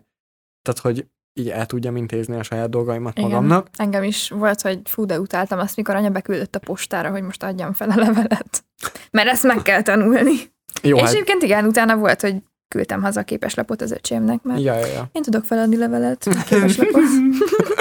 tehát 0.61 0.79
hogy 0.79 1.07
így 1.33 1.49
el 1.49 1.65
tudjam 1.65 1.95
intézni 1.95 2.35
a 2.35 2.43
saját 2.43 2.69
dolgaimat 2.69 3.17
Igen. 3.17 3.29
magamnak. 3.29 3.67
Engem 3.75 4.03
is 4.03 4.29
volt, 4.29 4.61
hogy 4.61 4.79
fú, 4.83 5.05
de 5.05 5.19
utáltam 5.19 5.59
azt, 5.59 5.75
mikor 5.75 5.95
anya 5.95 6.09
beküldött 6.09 6.55
a 6.55 6.59
postára, 6.59 7.09
hogy 7.09 7.23
most 7.23 7.43
adjam 7.43 7.73
fel 7.73 7.89
a 7.89 7.95
levelet. 7.95 8.63
Mert 9.11 9.27
ezt 9.27 9.43
meg 9.43 9.61
kell 9.61 9.81
tanulni. 9.81 10.33
Jó, 10.81 10.95
és 10.95 11.01
hát, 11.01 11.11
egyébként 11.11 11.43
igen, 11.43 11.65
utána 11.65 11.97
volt, 11.97 12.21
hogy 12.21 12.35
küldtem 12.67 13.01
haza 13.01 13.19
a 13.19 13.23
képeslapot 13.23 13.81
az 13.81 13.91
öcsémnek, 13.91 14.43
mert 14.43 14.61
ja, 14.61 14.75
ja, 14.75 14.85
ja. 14.85 15.09
én 15.11 15.21
tudok 15.21 15.43
feladni 15.43 15.77
levelet, 15.77 16.27
képeslapot. 16.47 17.01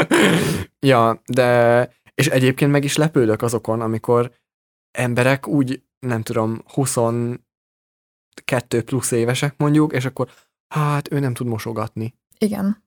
ja, 0.86 1.22
de 1.26 1.88
és 2.14 2.26
egyébként 2.26 2.70
meg 2.70 2.84
is 2.84 2.96
lepődök 2.96 3.42
azokon, 3.42 3.80
amikor 3.80 4.32
emberek 4.90 5.46
úgy, 5.46 5.82
nem 5.98 6.22
tudom, 6.22 6.62
22 6.74 7.42
plusz 8.84 9.10
évesek 9.10 9.54
mondjuk, 9.56 9.92
és 9.92 10.04
akkor 10.04 10.30
hát 10.74 11.12
ő 11.12 11.18
nem 11.18 11.34
tud 11.34 11.46
mosogatni. 11.46 12.14
Igen, 12.44 12.84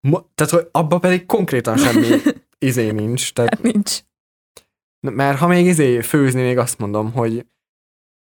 Mo- 0.00 0.26
tehát, 0.34 0.52
hogy 0.52 0.68
abba 0.72 0.98
pedig 0.98 1.26
konkrétan 1.26 1.76
semmi 1.76 2.06
izé 2.58 2.90
nincs. 2.90 3.32
Tehát, 3.32 3.54
hát 3.54 3.62
nincs. 3.62 4.00
mert 5.06 5.38
ha 5.38 5.46
még 5.46 5.66
izé 5.66 6.00
főzni, 6.00 6.42
még 6.42 6.58
azt 6.58 6.78
mondom, 6.78 7.12
hogy 7.12 7.46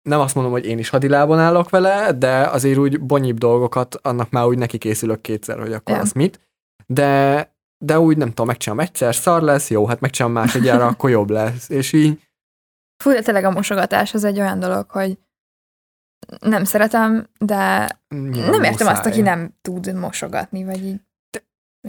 nem 0.09 0.19
azt 0.19 0.35
mondom, 0.35 0.53
hogy 0.53 0.65
én 0.65 0.77
is 0.79 0.89
hadilában 0.89 1.39
állok 1.39 1.69
vele, 1.69 2.13
de 2.13 2.47
azért 2.47 2.77
úgy 2.77 3.01
bonyibb 3.01 3.37
dolgokat, 3.37 3.95
annak 3.95 4.29
már 4.29 4.45
úgy 4.45 4.57
neki 4.57 4.77
készülök 4.77 5.21
kétszer, 5.21 5.59
hogy 5.59 5.73
akkor 5.73 5.95
az 5.95 6.11
mit. 6.11 6.39
De, 6.85 7.51
de 7.85 7.99
úgy 7.99 8.17
nem 8.17 8.29
tudom, 8.29 8.45
megcsinálom 8.45 8.83
egyszer, 8.85 9.15
szar 9.15 9.41
lesz, 9.41 9.69
jó, 9.69 9.87
hát 9.87 9.99
megcsinálom 9.99 10.37
másodjára, 10.37 10.87
akkor 10.91 11.09
jobb 11.09 11.29
lesz. 11.29 11.69
És 11.69 11.93
így, 11.93 12.21
Fú, 13.03 13.11
de 13.11 13.21
tényleg 13.21 13.43
a 13.43 13.51
mosogatás 13.51 14.13
az 14.13 14.23
egy 14.23 14.39
olyan 14.39 14.59
dolog, 14.59 14.89
hogy 14.89 15.17
nem 16.39 16.63
szeretem, 16.63 17.29
de 17.39 17.89
nyilván 18.07 18.49
nem 18.49 18.63
értem 18.63 18.87
azt, 18.87 18.97
muszáj. 18.97 19.11
aki 19.11 19.21
nem 19.21 19.53
tud 19.61 19.93
mosogatni, 19.93 20.63
vagy 20.63 20.85
így. 20.85 21.01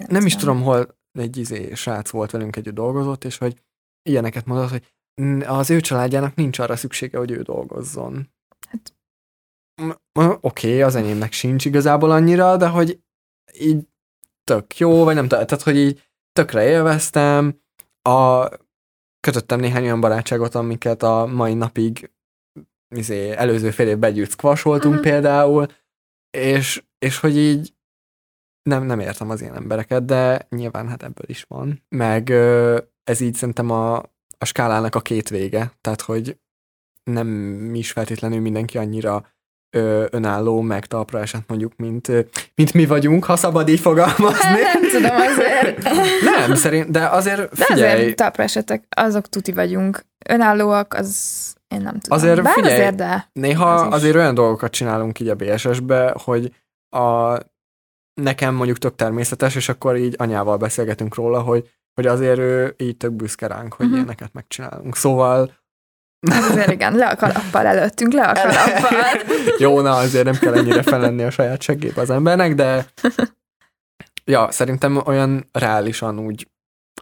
Nem 0.09 0.27
is 0.27 0.37
tudom, 0.37 0.63
hol 0.63 0.97
egy 1.13 1.37
izé 1.37 1.75
srác 1.75 2.11
volt 2.11 2.31
velünk 2.31 2.57
együtt 2.57 2.75
dolgozott, 2.75 3.25
és 3.25 3.39
hogy 3.39 3.63
ilyeneket 4.03 4.45
mondott, 4.45 4.71
hogy 4.71 4.95
az 5.47 5.71
ő 5.71 5.81
családjának 5.81 6.35
nincs 6.35 6.59
arra 6.59 6.77
szüksége, 6.77 7.19
hogy 7.19 7.31
ő 7.31 7.43
dolgozzon. 7.43 8.31
Hát- 8.69 8.93
Oké, 10.13 10.41
okay, 10.41 10.83
az 10.83 10.95
enyémnek 10.95 11.33
sincs 11.33 11.65
igazából 11.65 12.11
annyira, 12.11 12.57
de 12.57 12.69
hogy 12.69 13.01
így 13.59 13.89
tök 14.45 14.79
jó, 14.79 15.05
vagy 15.05 15.15
nem 15.15 15.29
tehát 15.29 15.63
hogy 15.63 15.77
így 15.77 16.11
tökre 16.33 16.69
élveztem, 16.69 17.61
a, 18.03 18.49
kötöttem 19.21 19.61
néhány 19.61 19.83
olyan 19.83 20.01
barátságot, 20.01 20.55
amiket 20.55 21.03
a 21.03 21.27
mai 21.27 21.55
napig 21.55 22.11
izé, 22.95 23.31
előző 23.31 23.71
fél 23.71 23.89
évben 23.89 24.11
együtt 24.11 24.31
squasholtunk 24.31 24.95
Mhm. 24.95 25.03
például, 25.03 25.67
és, 26.31 26.83
és 26.99 27.19
hogy 27.19 27.37
így 27.37 27.73
nem, 28.63 28.83
nem 28.85 29.01
értem 29.01 29.31
az 29.31 29.41
ilyen 29.41 29.55
embereket, 29.57 30.05
de 30.05 30.47
nyilván 30.49 30.89
hát 30.89 31.03
ebből 31.03 31.27
is 31.29 31.45
van. 31.49 31.85
Meg 31.89 32.31
ez 33.05 33.21
így 33.21 33.35
szerintem 33.35 33.71
a, 33.71 33.97
a 34.39 34.45
skálának 34.45 34.95
a 34.95 35.01
két 35.01 35.29
vége, 35.29 35.73
tehát 35.81 36.01
hogy 36.01 36.39
nem 37.05 37.29
is 37.75 37.93
feltétlenül 37.93 38.41
mindenki 38.41 38.79
annyira 38.79 39.27
ö, 39.77 40.07
önálló, 40.11 40.61
meg 40.61 40.87
talpra 40.87 41.21
esett 41.21 41.49
mondjuk, 41.49 41.77
mint, 41.77 42.09
mint 42.55 42.73
mi 42.75 42.87
vagyunk, 42.87 43.25
ha 43.25 43.37
szabad 43.37 43.69
így 43.69 43.81
fogalmazni. 43.81 44.61
Nem 44.61 44.89
tudom 44.93 45.17
azért. 45.17 45.83
Nem, 46.37 46.55
szerint, 46.55 46.91
de 46.91 47.07
azért 47.09 47.57
De 47.57 47.65
figyelj, 47.65 48.01
azért 48.01 48.17
talpra 48.17 48.43
esetek, 48.43 48.85
azok 48.91 49.29
tuti 49.29 49.53
vagyunk. 49.53 50.05
Önállóak, 50.29 50.95
az 50.95 51.55
én 51.69 51.81
nem 51.81 51.99
tudom. 51.99 52.19
Azért 52.19 52.43
Bár 52.43 52.53
figyelj, 52.55 52.75
azért, 52.75 52.95
de. 52.95 53.29
Néha 53.33 53.75
Az 53.75 53.93
azért 53.95 54.15
olyan 54.15 54.35
dolgokat 54.35 54.71
csinálunk 54.73 55.21
így 55.21 55.29
a 55.29 55.35
BSS-be, 55.35 56.15
hogy 56.25 56.55
a, 56.97 57.37
nekem 58.21 58.55
mondjuk 58.55 58.79
tök 58.79 58.95
természetes, 58.95 59.55
és 59.55 59.69
akkor 59.69 59.97
így 59.97 60.15
anyával 60.19 60.57
beszélgetünk 60.57 61.15
róla, 61.15 61.41
hogy, 61.41 61.71
hogy 61.95 62.07
azért 62.07 62.39
ő 62.39 62.75
így 62.79 62.97
tök 62.97 63.13
büszke 63.13 63.47
ránk, 63.47 63.73
hogy 63.75 63.87
Mhm. 63.87 63.95
ilyeneket 63.95 64.33
megcsinálunk. 64.33 64.97
Szóval 64.97 65.57
Hát 66.31 66.51
azért 66.51 66.71
igen, 66.71 66.95
le 66.97 67.09
a 67.09 67.17
kalappal 67.17 67.67
előttünk, 67.67 68.13
le 68.13 68.23
a 68.23 68.33
kalappal. 68.43 68.99
Jó, 69.59 69.81
na 69.81 69.97
azért 69.97 70.25
nem 70.25 70.35
kell 70.35 70.55
ennyire 70.55 70.83
felenni 70.83 71.23
a 71.23 71.31
saját 71.31 71.63
seggébe 71.63 72.01
az 72.01 72.11
embernek, 72.11 72.55
de 72.55 72.87
ja, 74.25 74.51
szerintem 74.51 75.03
olyan 75.07 75.49
reálisan 75.53 76.19
úgy, 76.19 76.49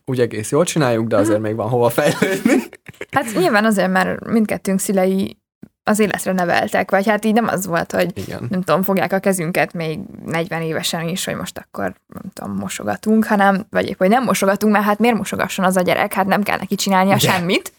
úgy 0.07 0.21
egész 0.21 0.51
jól 0.51 0.65
csináljuk, 0.65 1.07
de 1.07 1.17
azért 1.17 1.41
még 1.41 1.55
van 1.55 1.69
hova 1.69 1.89
fejlődni. 1.89 2.63
Hát 3.11 3.35
nyilván 3.35 3.65
azért, 3.65 3.91
mert 3.91 4.25
mindkettőnk 4.25 4.79
szülei 4.79 5.39
az 5.83 5.99
életre 5.99 6.33
neveltek, 6.33 6.91
vagy 6.91 7.07
hát 7.07 7.25
így 7.25 7.33
nem 7.33 7.47
az 7.47 7.67
volt, 7.67 7.93
hogy 7.93 8.19
Igen. 8.19 8.47
nem 8.51 8.63
tudom, 8.63 8.83
fogják 8.83 9.13
a 9.13 9.19
kezünket 9.19 9.73
még 9.73 9.99
40 10.25 10.63
évesen 10.63 11.09
is, 11.09 11.25
hogy 11.25 11.35
most 11.35 11.59
akkor 11.59 11.95
nem 12.07 12.33
tudom, 12.33 12.57
mosogatunk, 12.57 13.25
hanem, 13.25 13.67
vagy 13.71 13.89
épp, 13.89 13.99
hogy 13.99 14.09
nem 14.09 14.25
mosogatunk, 14.25 14.73
mert 14.73 14.85
hát 14.85 14.99
miért 14.99 15.17
mosogasson 15.17 15.65
az 15.65 15.77
a 15.77 15.81
gyerek, 15.81 16.13
hát 16.13 16.27
nem 16.27 16.43
kell 16.43 16.59
neki 16.59 16.75
csinálnia 16.75 17.15
Ugye. 17.15 17.31
semmit, 17.31 17.73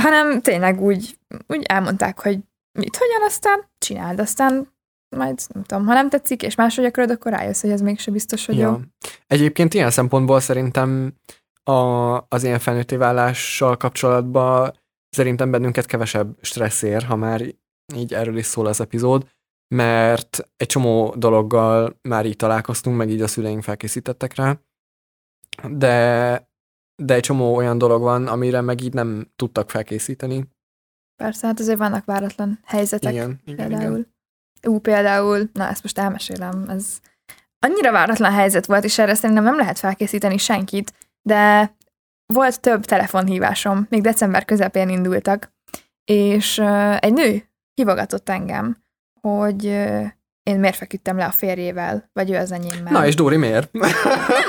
hanem 0.00 0.40
tényleg 0.40 0.80
úgy, 0.80 1.18
úgy 1.46 1.62
elmondták, 1.62 2.20
hogy 2.20 2.38
mit, 2.78 2.96
hogyan, 2.96 3.22
aztán 3.26 3.64
csináld, 3.78 4.20
aztán 4.20 4.68
majd 5.16 5.38
nem 5.54 5.62
tudom, 5.62 5.86
ha 5.86 5.92
nem 5.92 6.08
tetszik, 6.08 6.42
és 6.42 6.54
máshogy 6.54 6.84
akarod, 6.84 7.10
akkor 7.10 7.32
rájössz, 7.32 7.60
hogy 7.60 7.70
ez 7.70 7.80
mégse 7.80 8.10
biztos, 8.10 8.46
hogy 8.46 8.56
jó. 8.56 8.62
Ja. 8.62 8.80
Egyébként 9.26 9.74
ilyen 9.74 9.90
szempontból 9.90 10.40
szerintem 10.40 11.12
a, 11.68 12.16
az 12.28 12.44
ilyen 12.44 12.58
felnőtté 12.58 12.96
válással 12.96 13.76
kapcsolatban 13.76 14.72
szerintem 15.08 15.50
bennünket 15.50 15.86
kevesebb 15.86 16.38
stressz 16.40 16.82
ér, 16.82 17.02
ha 17.02 17.16
már 17.16 17.42
így 17.94 18.14
erről 18.14 18.36
is 18.36 18.46
szól 18.46 18.66
az 18.66 18.80
epizód, 18.80 19.28
mert 19.74 20.48
egy 20.56 20.66
csomó 20.66 21.14
dologgal 21.16 21.98
már 22.02 22.26
így 22.26 22.36
találkoztunk, 22.36 22.96
meg 22.96 23.10
így 23.10 23.22
a 23.22 23.26
szüleink 23.26 23.62
felkészítettek 23.62 24.34
rá, 24.34 24.58
de, 25.70 26.48
de 27.02 27.14
egy 27.14 27.22
csomó 27.22 27.54
olyan 27.54 27.78
dolog 27.78 28.02
van, 28.02 28.26
amire 28.26 28.60
meg 28.60 28.80
így 28.80 28.92
nem 28.92 29.30
tudtak 29.36 29.70
felkészíteni. 29.70 30.44
Persze, 31.22 31.46
hát 31.46 31.60
azért 31.60 31.78
vannak 31.78 32.04
váratlan 32.04 32.58
helyzetek. 32.64 33.12
Igen, 33.12 33.40
igen, 33.44 33.68
például. 33.68 33.98
igen. 33.98 34.14
Ú, 34.72 34.78
például, 34.78 35.50
na 35.52 35.68
ezt 35.68 35.82
most 35.82 35.98
elmesélem, 35.98 36.68
ez 36.68 37.00
annyira 37.58 37.92
váratlan 37.92 38.32
helyzet 38.32 38.66
volt, 38.66 38.84
és 38.84 38.98
erre 38.98 39.14
szerintem 39.14 39.44
nem 39.44 39.56
lehet 39.56 39.78
felkészíteni 39.78 40.36
senkit, 40.36 40.92
de 41.22 41.76
volt 42.26 42.60
több 42.60 42.84
telefonhívásom, 42.84 43.86
még 43.88 44.02
december 44.02 44.44
közepén 44.44 44.88
indultak, 44.88 45.52
és 46.04 46.58
egy 46.98 47.12
nő 47.12 47.42
hívogatott 47.74 48.28
engem, 48.28 48.76
hogy 49.20 49.64
én 50.42 50.58
miért 50.58 50.76
feküdtem 50.76 51.16
le 51.16 51.24
a 51.24 51.30
férjével, 51.30 52.10
vagy 52.12 52.30
ő 52.30 52.36
az 52.36 52.52
enyémmel. 52.52 52.92
Na 52.92 53.06
és 53.06 53.14
Dóri 53.14 53.36
miért? 53.36 53.72
Nem 53.72 53.90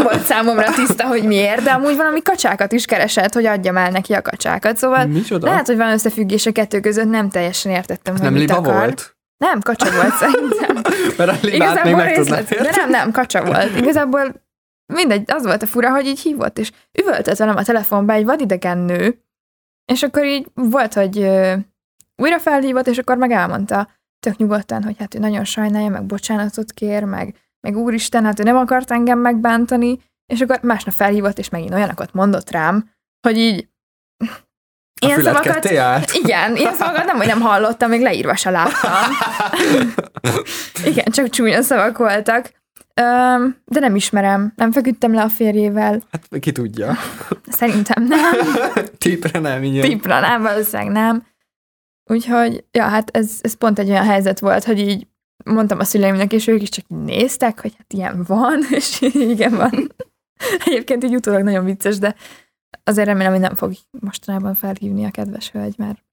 volt 0.04 0.22
számomra 0.22 0.72
tiszta, 0.72 1.08
hogy 1.08 1.24
miért, 1.24 1.62
de 1.62 1.72
amúgy 1.72 1.96
valami 1.96 2.22
kacsákat 2.22 2.72
is 2.72 2.86
keresett, 2.86 3.34
hogy 3.34 3.46
adjam 3.46 3.78
el 3.78 3.90
neki 3.90 4.14
a 4.14 4.22
kacsákat, 4.22 4.78
szóval 4.78 5.06
Micsoda? 5.06 5.48
lehet, 5.48 5.68
hogy 5.68 5.78
van 5.78 5.92
összefüggés 5.92 6.46
a 6.46 6.52
kettő 6.52 6.80
között, 6.80 7.10
nem 7.10 7.30
teljesen 7.30 7.72
értettem, 7.72 8.14
hogy 8.14 8.24
nem 8.24 8.34
mit 8.34 8.42
liba 8.42 8.56
akar. 8.56 8.74
volt? 8.74 9.18
Nem, 9.38 9.60
kacsa 9.62 9.92
volt 9.92 10.14
szerintem. 10.14 10.82
Mert 11.18 11.32
a 11.32 11.48
libát 11.48 11.84
még 11.84 11.96
meg 11.96 12.16
részlet, 12.16 12.50
de 12.50 12.70
nem, 12.72 12.90
nem, 12.90 13.12
kacsa 13.12 13.46
volt. 13.46 13.76
Igazából 13.82 14.48
mindegy, 14.94 15.32
az 15.32 15.44
volt 15.44 15.64
a 15.64 15.68
fura, 15.68 15.92
hogy 15.92 16.06
így 16.06 16.20
hívott, 16.20 16.58
és 16.58 16.72
üvöltött 17.02 17.38
velem 17.38 17.56
a 17.56 17.64
telefonba 17.64 18.14
egy 18.14 18.26
vadidegen 18.26 18.78
nő, 18.78 19.24
és 19.86 20.04
akkor 20.04 20.26
így 20.26 20.48
volt, 20.54 20.94
hogy 20.94 21.18
ö, 21.18 21.56
újra 22.16 22.40
felhívott, 22.40 22.88
és 22.88 22.98
akkor 22.98 23.18
meg 23.18 23.32
elmondta 23.32 23.90
tök 24.20 24.38
nyugodtan, 24.38 24.84
hogy 24.84 24.96
hát 25.00 25.16
ő 25.16 25.20
nagyon 25.20 25.44
sajnálja, 25.44 25.90
meg 25.90 26.06
bocsánatot 26.06 26.72
kér, 26.72 27.04
meg, 27.04 27.36
meg 27.60 27.78
úristen, 27.78 28.26
hát 28.26 28.40
ő 28.40 28.44
nem 28.44 28.58
akart 28.58 28.92
engem 28.92 29.20
megbántani, 29.20 30.00
és 30.34 30.42
akkor 30.42 30.60
másnap 30.62 30.94
felhívott, 30.94 31.38
és 31.38 31.50
megint 31.50 31.74
olyanokat 31.74 32.14
mondott 32.14 32.50
rám, 32.50 32.92
hogy 33.28 33.38
így 33.38 33.68
A 35.02 35.06
ilyen 35.06 35.22
szavakat, 35.22 35.70
igen, 36.14 36.56
ilyen 36.56 36.74
szavakat 36.74 37.06
nem, 37.06 37.18
hogy 37.18 37.28
nem 37.28 37.42
hallottam, 37.42 37.90
még 37.90 38.02
leírva 38.02 38.36
se 38.36 38.50
láttam. 38.50 38.92
Igen, 40.92 41.12
csak 41.12 41.30
csúnya 41.30 41.62
szavak 41.62 41.98
voltak. 41.98 42.59
Öm, 43.02 43.56
de 43.66 43.80
nem 43.80 43.96
ismerem, 43.96 44.54
nem 44.56 44.72
feküdtem 44.72 45.14
le 45.14 45.22
a 45.22 45.30
férjével. 45.30 46.02
Hát 46.12 46.40
ki 46.40 46.52
tudja. 46.52 46.96
Szerintem 47.48 48.04
nem. 48.16 48.34
Tipre 48.98 49.40
nem, 49.40 49.64
igen. 49.64 49.90
Tipra 49.90 50.20
nem, 50.20 50.42
valószínűleg 50.42 50.92
nem. 50.92 51.24
Úgyhogy, 52.10 52.66
ja, 52.72 52.84
hát 52.84 53.18
ez, 53.18 53.40
ez 53.42 53.54
pont 53.54 53.80
egy 53.80 53.90
olyan 53.90 54.06
helyzet 54.06 54.40
volt, 54.40 54.64
hogy 54.64 54.80
így 54.80 55.08
mondtam 55.46 55.80
a 55.80 55.84
szüleimnek, 55.84 56.34
és 56.34 56.48
ők 56.48 56.62
is 56.62 56.70
csak 56.70 56.86
néztek, 56.88 57.62
hogy 57.62 57.74
hát 57.78 57.94
ilyen 57.94 58.24
van, 58.28 58.60
és 58.80 59.02
igen 59.02 59.56
van. 59.56 59.92
Egyébként 60.66 61.04
így 61.04 61.16
utólag 61.16 61.44
nagyon 61.44 61.66
vicces, 61.66 61.98
de 61.98 62.16
azért 62.84 63.08
remélem, 63.08 63.32
hogy 63.32 63.42
nem 63.42 63.56
fog 63.56 63.74
mostanában 64.00 64.54
felhívni 64.54 65.06
a 65.06 65.12
kedves 65.12 65.52
hölgy, 65.52 65.76
mert 65.78 66.04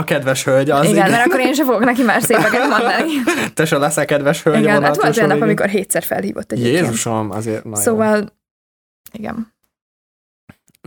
A 0.00 0.04
kedves 0.04 0.44
hölgy 0.44 0.70
az, 0.70 0.84
igen, 0.84 0.96
igen. 0.96 1.10
mert 1.10 1.26
akkor 1.26 1.40
én 1.40 1.54
sem 1.54 1.66
fogok 1.66 1.84
neki 1.84 2.02
már 2.02 2.22
szépeket 2.22 2.68
mondani. 2.68 3.12
Te 3.54 3.64
se 3.64 3.78
leszel 3.78 4.04
kedves 4.04 4.42
hölgy 4.42 4.56
a 4.56 4.60
igen, 4.60 4.82
hát 4.82 4.96
volt 4.96 5.16
olyan 5.16 5.28
nap, 5.28 5.40
amikor 5.40 5.68
hétszer 5.68 6.02
felhívott 6.02 6.52
egyébként. 6.52 6.84
Jézusom, 6.84 7.30
azért 7.30 7.64
nagyon. 7.64 7.80
Szóval, 7.82 8.32
igen, 9.12 9.54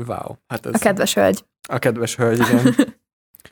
Wow, 0.08 0.36
hát 0.48 0.65
ez 0.65 0.74
a 0.74 0.78
kedves 0.78 1.13
hölgy. 1.13 1.43
a 1.69 1.80
kedves 1.80 2.15
hölgy, 2.15 2.39
igen. 2.39 2.76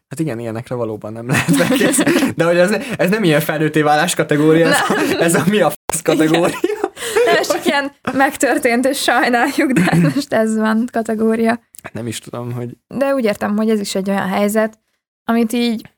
Hát 0.10 0.20
igen, 0.20 0.40
ilyenekre 0.40 0.76
valóban 0.76 1.14
nem 1.14 1.28
lehet 1.28 1.56
felkészülni. 1.56 2.32
De 2.36 2.46
hogy 2.46 2.58
ez, 2.58 2.72
ez 2.98 3.10
nem 3.10 3.24
ilyen 3.24 3.40
felnőtté 3.40 3.82
válás 3.82 4.16
kategória, 4.16 4.68
ez, 4.68 4.78
ez 5.20 5.36
a 5.36 5.44
mi 5.48 5.62
a 5.62 5.72
fasz 5.86 6.02
kategória. 6.02 6.58
Nem, 7.26 7.36
ez 7.36 7.52
csak 7.52 7.66
ilyen 7.66 7.92
megtörtént, 8.14 8.86
és 8.86 9.02
sajnáljuk, 9.02 9.72
de 9.72 9.98
most 10.14 10.34
ez 10.34 10.58
van 10.58 10.88
kategória. 10.92 11.60
Nem 11.92 12.08
is 12.08 12.20
tudom, 12.20 12.52
hogy 12.52 12.78
De 12.88 13.14
úgy 13.14 13.24
értem, 13.24 13.56
hogy 13.56 13.70
ez 13.70 13.80
is 13.80 13.96
egy 13.96 14.10
olyan 14.10 14.28
helyzet, 14.28 14.80
amit 15.32 15.54
így 15.54 15.90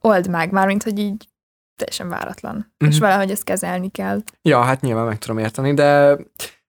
old 0.00 0.28
meg, 0.30 0.52
mármint, 0.52 0.82
hogy 0.82 0.98
így 0.98 1.28
teljesen 1.76 2.08
váratlan. 2.08 2.54
Mm-hmm. 2.54 2.92
És 2.92 2.94
Mhm. 2.98 3.04
valahogy 3.04 3.30
ezt 3.30 3.44
kezelni 3.44 3.90
kell. 3.90 4.20
Ja, 4.42 4.60
hát 4.62 4.80
nyilván 4.80 5.06
meg 5.06 5.18
tudom 5.18 5.38
érteni, 5.38 5.74
de 5.74 6.16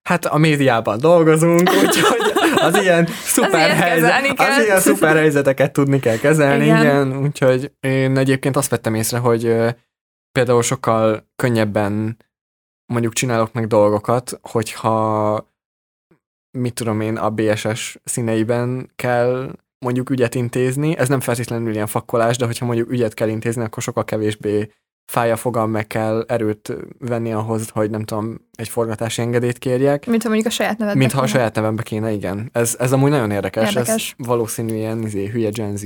hát 0.02 0.24
a 0.24 0.36
médiában 0.36 0.98
dolgozunk, 0.98 1.70
úgyhogy 1.82 2.32
az 2.54 2.76
ilyen 2.82 3.06
szuper, 3.06 3.70
helyzet, 3.70 4.38
az 4.38 4.64
ilyen 4.64 4.80
szuper 4.80 5.16
helyzeteket 5.16 5.72
tudni 5.72 6.00
kell 6.00 6.16
kezelni, 6.16 6.64
igen. 6.64 6.80
Igen. 6.80 7.16
Úgyhogy 7.16 7.72
én 7.80 8.16
egyébként 8.18 8.56
azt 8.56 8.70
vettem 8.70 8.94
észre, 8.94 9.18
hogy 9.18 9.56
például 10.32 10.62
sokkal 10.62 11.28
könnyebben 11.36 12.16
mondjuk 12.92 13.12
csinálok 13.12 13.52
meg 13.52 13.66
dolgokat, 13.66 14.38
hogyha 14.42 15.48
mit 16.58 16.74
tudom 16.74 17.00
én, 17.00 17.16
a 17.16 17.30
BSS 17.30 17.98
színeiben 18.04 18.90
kell 18.94 19.52
mondjuk 19.86 20.10
ügyet 20.10 20.34
intézni. 20.34 20.96
Ez 20.96 21.08
nem 21.08 21.20
feltétlenül 21.20 21.72
ilyen 21.72 21.86
fakkolás, 21.86 22.36
de 22.36 22.44
hogyha 22.44 22.64
mondjuk 22.64 22.90
ügyet 22.90 23.14
kell 23.14 23.28
intézni, 23.28 23.62
akkor 23.62 23.82
sokkal 23.82 24.04
kevésbé 24.04 24.70
fáj 25.12 25.30
a 25.30 25.36
fogam, 25.36 25.70
meg 25.70 25.86
kell 25.86 26.24
erőt 26.28 26.76
venni 26.98 27.32
ahhoz, 27.32 27.68
hogy 27.68 27.90
nem 27.90 28.04
tudom, 28.04 28.40
egy 28.54 28.68
forgatási 28.68 29.22
engedélyt 29.22 29.58
kérjek. 29.58 30.06
Mint 30.06 30.22
ha 30.22 30.28
mondjuk 30.28 30.50
a 30.50 30.54
saját 30.54 30.78
nevedbe 30.78 30.98
Mint 30.98 31.12
ha 31.12 31.20
a 31.20 31.26
saját 31.26 31.54
nevembe 31.54 31.82
kéne, 31.82 32.10
igen. 32.12 32.48
Ez, 32.52 32.76
ez 32.78 32.92
amúgy 32.92 33.10
nagyon 33.10 33.30
érdekes. 33.30 33.68
Érdekes. 33.68 34.14
Ez 34.18 34.26
valószínű 34.26 34.74
ilyen 34.74 35.02
izé, 35.02 35.26
hülye 35.26 35.50
Gen 35.50 35.76
Z. 35.76 35.84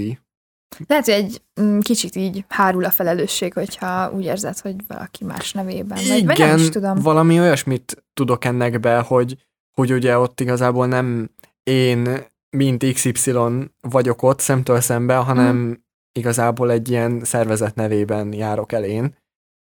Lehet, 0.87 1.05
hogy 1.05 1.15
egy 1.15 1.43
mm, 1.61 1.79
kicsit 1.79 2.17
így 2.17 2.45
hárul 2.49 2.85
a 2.85 2.91
felelősség, 2.91 3.53
hogyha 3.53 4.11
úgy 4.13 4.25
érzed, 4.25 4.59
hogy 4.59 4.75
valaki 4.87 5.25
más 5.25 5.53
nevében. 5.53 5.99
Vagy, 6.09 6.27
vagy 6.27 6.39
nem 6.39 6.59
is 6.59 6.69
tudom. 6.69 6.99
valami 6.99 7.41
olyasmit 7.41 8.05
tudok 8.15 8.45
ennek 8.45 8.81
be, 8.81 8.99
hogy, 8.99 9.37
hogy 9.73 9.93
ugye 9.93 10.19
ott 10.19 10.41
igazából 10.41 10.87
nem 10.87 11.31
én, 11.63 12.29
mint 12.57 12.93
XY 12.93 13.33
vagyok 13.81 14.23
ott 14.23 14.41
szemtől 14.41 14.81
szembe, 14.81 15.17
hanem 15.17 15.57
Mhm. 15.57 15.73
igazából 16.13 16.71
egy 16.71 16.89
ilyen 16.91 17.25
szervezet 17.25 17.75
nevében 17.75 18.33
járok 18.33 18.73
el 18.73 18.85
én. 18.85 19.17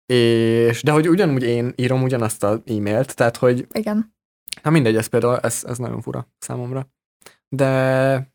És, 0.07 0.83
de 0.83 0.93
hogy 0.93 1.09
ugyanúgy 1.09 1.43
én 1.43 1.73
írom 1.77 2.03
ugyanazt 2.03 2.43
az 2.45 2.61
e-mailt, 2.67 3.15
tehát 3.15 3.37
hogy 3.37 3.67
Igen. 3.73 4.15
Na 4.63 4.71
mindegy, 4.71 4.97
ez 4.97 5.07
például, 5.07 5.39
ez, 5.39 5.65
ez 5.67 5.79
nagyon 5.79 6.01
fura 6.01 6.29
számomra. 6.39 6.89
De 7.49 8.32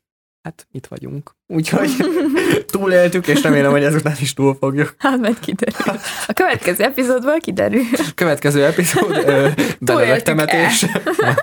hát 0.48 0.66
itt 0.70 0.86
vagyunk. 0.86 1.36
Úgyhogy 1.46 1.90
túléltük, 2.72 3.26
és 3.26 3.42
remélem, 3.42 3.70
hogy 3.70 3.84
ezután 3.84 4.14
is 4.20 4.34
túl 4.34 4.56
fogjuk. 4.60 4.94
Hát 4.98 5.18
majd 5.18 5.38
kiderül. 5.38 5.96
A 6.26 6.32
következő 6.32 6.84
epizódból 6.84 7.38
kiderül. 7.40 7.82
Következő 8.14 8.64
epizód, 8.64 9.24
belevegtemetés. 9.80 10.86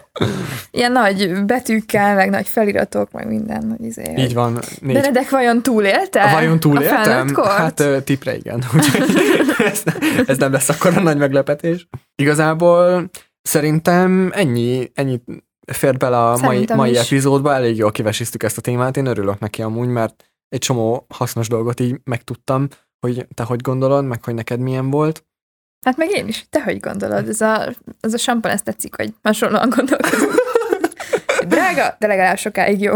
Ilyen 0.71 0.91
nagy 0.91 1.43
betűkkel, 1.45 2.15
meg 2.15 2.29
nagy 2.29 2.47
feliratok, 2.47 3.11
meg 3.11 3.27
minden. 3.27 3.75
Hogy 3.77 3.85
izé, 3.85 4.13
Így 4.17 4.33
van. 4.33 4.59
Négy. 4.79 4.93
Benedek 4.93 5.29
vajon 5.29 5.61
túlélte? 5.61 6.31
Vajon 6.31 6.55
A 6.55 6.59
túléltem? 6.59 7.31
kort? 7.31 7.47
Hát 7.47 7.83
tipre 8.03 8.35
igen. 8.35 8.63
Úgyhogy 8.75 9.03
ez, 9.57 9.83
ez 10.25 10.37
nem 10.37 10.51
lesz 10.51 10.69
akkor 10.69 10.97
a 10.97 11.01
nagy 11.01 11.17
meglepetés. 11.17 11.87
Igazából 12.15 13.09
szerintem 13.41 14.31
ennyi, 14.33 14.91
ennyi 14.93 15.21
fért 15.65 15.97
bele 15.97 16.17
a 16.17 16.29
mai, 16.29 16.39
Szerintem 16.39 16.77
mai 16.77 16.91
is. 16.91 16.97
epizódba, 16.99 17.53
elég 17.53 17.77
jól 17.77 17.91
kivesisztük 17.91 18.43
ezt 18.43 18.57
a 18.57 18.61
témát, 18.61 18.97
én 18.97 19.05
örülök 19.05 19.39
neki 19.39 19.61
amúgy, 19.61 19.87
mert 19.87 20.25
egy 20.49 20.59
csomó 20.59 21.05
hasznos 21.09 21.47
dolgot 21.47 21.79
így 21.79 21.99
megtudtam, 22.03 22.67
hogy 22.99 23.27
te 23.33 23.43
hogy 23.43 23.61
gondolod, 23.61 24.05
meg 24.05 24.23
hogy 24.23 24.33
neked 24.33 24.59
milyen 24.59 24.89
volt. 24.89 25.25
Hát 25.85 25.97
meg 25.97 26.09
én 26.11 26.27
is. 26.27 26.45
Te 26.49 26.63
hogy 26.63 26.79
gondolod? 26.79 27.27
Ez 27.29 27.41
a, 27.41 27.73
ez 27.99 28.13
a 28.13 28.17
sampan, 28.17 28.51
ezt 28.51 28.63
tetszik, 28.63 28.95
hogy 28.95 29.13
hasonlóan 29.23 29.69
gondolkozunk. 29.69 30.33
Drága, 31.47 31.95
de 31.99 32.07
legalább 32.07 32.37
sokáig 32.37 32.81
jó. 32.81 32.93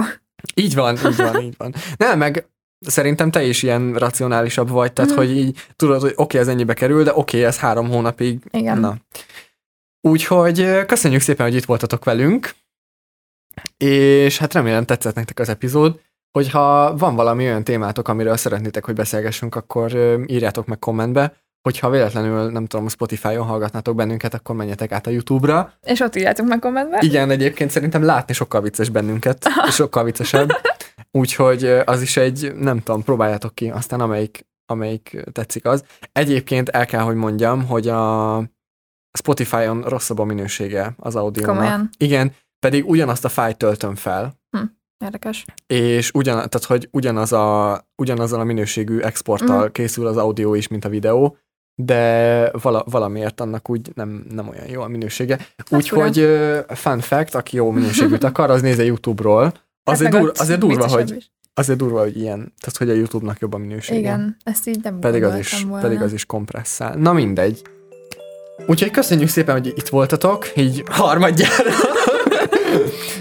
Így 0.55 0.75
van, 0.75 0.97
így 1.05 1.15
van, 1.15 1.41
így 1.41 1.55
van. 1.58 1.73
Nem, 1.97 2.17
meg 2.17 2.47
szerintem 2.79 3.32
te 3.32 3.43
is 3.43 3.63
ilyen 3.63 3.93
racionálisabb 3.93 4.69
vagy, 4.69 4.93
tehát 4.93 5.10
Mhm. 5.12 5.19
hogy 5.19 5.38
így 5.38 5.65
tudod, 5.75 6.01
hogy 6.01 6.12
oké, 6.15 6.21
okay, 6.21 6.39
ez 6.39 6.47
ennyibe 6.47 6.73
kerül, 6.73 7.03
de 7.03 7.10
oké, 7.12 7.19
okay, 7.19 7.43
ez 7.43 7.58
három 7.58 7.89
hónapig. 7.89 8.39
Igen. 8.51 8.79
Na. 8.79 8.95
Úgyhogy 10.01 10.86
köszönjük 10.86 11.21
szépen, 11.21 11.45
hogy 11.45 11.55
itt 11.55 11.65
voltatok 11.65 12.03
velünk, 12.05 12.51
és 13.78 14.38
hát 14.38 14.54
remélem 14.54 14.86
tetszett 14.86 15.15
nektek 15.15 15.39
az 15.39 15.50
epizód. 15.50 16.00
Hogyha 16.32 16.98
van 16.98 17.15
valami 17.15 17.45
olyan 17.45 17.63
témátok, 17.63 18.08
amiről 18.08 18.38
szeretnétek, 18.38 18.86
hogy 18.86 18.95
beszélgessünk, 18.95 19.56
akkor 19.56 19.95
írjátok 20.26 20.65
meg 20.65 20.80
kommentbe. 20.80 21.34
Hogyha 21.62 21.89
véletlenül, 21.89 22.52
nem 22.52 22.65
tudom, 22.65 22.88
Spotify-on 22.88 23.45
hallgatnátok 23.45 23.95
bennünket, 23.95 24.34
akkor 24.34 24.56
menjetek 24.56 24.91
át 24.91 25.08
a 25.08 25.10
YouTube-ra. 25.10 25.74
És 25.82 26.00
ott 26.00 26.15
írjátok 26.15 26.48
meg 26.48 26.60
kommentbe. 26.60 26.98
Igen, 27.02 27.30
egyébként 27.30 27.72
szerintem 27.72 28.04
látni 28.04 28.34
sokkal 28.34 28.62
vicces 28.62 28.89
bennünket, 28.89 29.45
és 29.67 29.74
sokkal 29.74 30.04
viccesebb. 30.04 30.50
Úgyhogy 31.12 31.65
az 31.65 32.02
is 32.02 32.17
egy, 32.17 32.54
nem 32.56 32.80
tudom, 32.80 33.04
próbáljátok 33.04 33.56
ki, 33.56 33.69
aztán 33.69 34.02
amelyik, 34.02 34.48
amelyik 34.65 35.24
tetszik 35.32 35.65
az. 35.65 35.84
Egyébként 36.12 36.69
el 36.69 36.86
kell, 36.86 37.02
hogy 37.02 37.15
mondjam, 37.15 37.65
hogy 37.65 37.88
a 37.88 38.43
Spotify-on 39.17 39.82
rosszabb 39.82 40.19
a 40.19 40.24
minősége 40.24 40.93
az. 40.98 41.13
Komolyan. 41.43 41.89
Igen, 41.98 42.32
pedig 42.60 42.89
ugyanazt 42.89 43.26
a 43.26 43.30
fájt 43.30 43.58
töltöm 43.58 43.95
fel, 43.95 44.38
Érdekes. 45.06 45.45
és 45.67 46.12
ugyan, 46.13 46.36
tehát, 46.36 46.63
hogy 46.63 46.88
ugyanaz 46.91 47.32
a, 47.34 47.82
ugyanazzal 47.95 48.39
a 48.39 48.43
minőségű 48.43 49.00
exporttal 49.00 49.62
Mhm. 49.63 49.72
készül 49.72 50.08
az 50.08 50.17
audio 50.17 50.54
is, 50.54 50.67
mint 50.67 50.86
a 50.86 50.89
videó, 50.89 51.38
de 51.82 52.52
vala, 52.62 52.84
valamiért 52.89 53.41
annak 53.41 53.69
úgy 53.69 53.91
nem, 53.95 54.26
nem 54.30 54.48
olyan 54.50 54.67
jó 54.69 54.82
a 54.82 54.88
minősége. 54.88 55.39
Úgyhogy 55.69 56.28
fun 56.67 57.00
fact, 57.00 57.36
aki 57.36 57.56
jó 57.56 57.72
minőségűt 57.72 58.24
akar, 58.30 58.50
az 58.50 58.62
nézze 58.62 58.84
YouTube-ról. 58.84 59.54
Azért, 59.84 60.13
Hát 60.13 60.22
dur, 60.22 60.32
azért, 60.36 60.60
durva, 60.60 60.88
hogy, 60.88 61.15
is. 61.17 61.32
azért 61.54 61.78
durva, 61.80 62.00
hogy 62.00 62.17
ilyen, 62.17 62.38
tehát 62.38 62.78
hogy 62.78 62.89
a 62.89 62.93
YouTube-nak 62.93 63.39
jobb 63.39 63.54
a 63.54 63.58
minősége. 63.58 64.00
Igen, 64.00 64.38
ezt 64.43 64.67
így 64.67 64.80
nem 64.84 65.00
Pedig 65.00 65.24
az, 65.24 65.38
is, 65.38 65.63
volna. 65.63 65.82
pedig 65.82 66.02
az 66.02 66.13
is 66.13 66.26
kompresszál. 66.26 66.95
Na 66.95 67.13
mindegy. 67.13 67.62
Úgyhogy 68.67 68.91
köszönjük 68.91 69.30
szépen, 69.30 69.56
hogy 69.56 69.67
itt 69.67 69.88
voltatok, 69.88 70.52
így 70.58 70.84
harmadjára. 70.91 71.72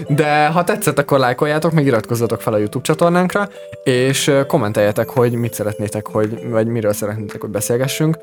De 0.07 0.47
ha 0.47 0.63
tetszett, 0.63 0.99
akkor 0.99 1.19
lájkoljátok, 1.19 1.71
meg 1.71 1.85
iratkozzatok 1.85 2.41
fel 2.41 2.53
a 2.53 2.57
YouTube 2.57 2.85
csatornánkra, 2.85 3.49
és 3.83 4.31
kommenteljetek, 4.47 5.09
hogy 5.09 5.31
mit 5.31 5.53
szeretnétek, 5.53 6.07
hogy, 6.07 6.49
vagy 6.49 6.67
miről 6.67 6.93
szeretnétek, 6.93 7.41
hogy 7.41 7.49
beszélgessünk, 7.49 8.17